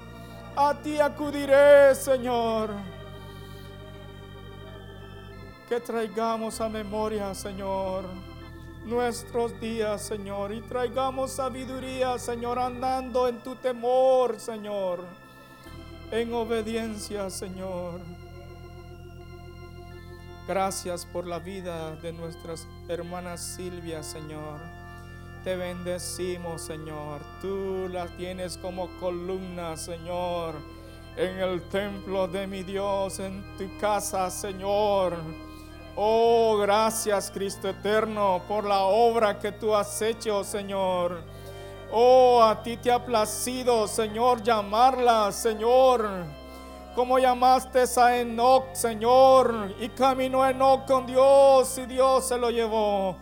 [0.54, 2.68] A ti acudiré, Señor.
[5.70, 8.31] Que traigamos a memoria, Señor
[8.84, 15.04] nuestros días, Señor, y traigamos sabiduría, Señor, andando en tu temor, Señor,
[16.10, 18.00] en obediencia, Señor.
[20.46, 24.60] Gracias por la vida de nuestras hermanas Silvia, Señor.
[25.44, 27.20] Te bendecimos, Señor.
[27.40, 30.54] Tú la tienes como columna, Señor,
[31.16, 35.16] en el templo de mi Dios, en tu casa, Señor.
[35.94, 41.22] Oh, gracias Cristo eterno por la obra que tú has hecho, Señor.
[41.90, 46.08] Oh, a ti te ha placido, Señor, llamarla, Señor.
[46.94, 53.16] Como llamaste a Enoch, Señor, y caminó Enoch con Dios y Dios se lo llevó.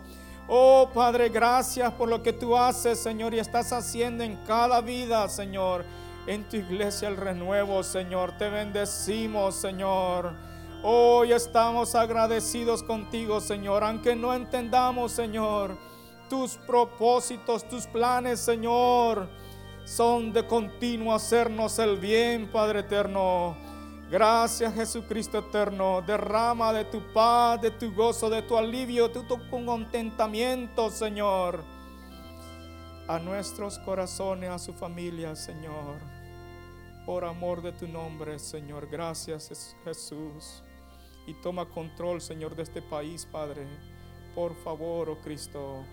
[0.47, 5.27] Oh Padre, gracias por lo que tú haces, Señor, y estás haciendo en cada vida,
[5.27, 5.83] Señor.
[6.27, 8.37] En tu iglesia el renuevo, Señor.
[8.37, 10.50] Te bendecimos, Señor.
[10.83, 15.77] Hoy estamos agradecidos contigo, Señor, aunque no entendamos, Señor,
[16.27, 19.29] tus propósitos, tus planes, Señor,
[19.85, 23.55] son de continuo hacernos el bien, Padre eterno.
[24.09, 26.01] Gracias, Jesucristo eterno.
[26.01, 31.63] Derrama de tu paz, de tu gozo, de tu alivio, de tu contentamiento, Señor,
[33.07, 35.99] a nuestros corazones, a su familia, Señor.
[37.05, 38.87] Por amor de tu nombre, Señor.
[38.89, 40.63] Gracias, Jesús
[41.27, 43.65] y toma control, Señor, de este país, Padre.
[44.35, 45.83] Por favor, oh Cristo,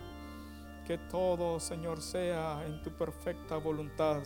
[0.87, 4.23] que todo, Señor, sea en tu perfecta voluntad.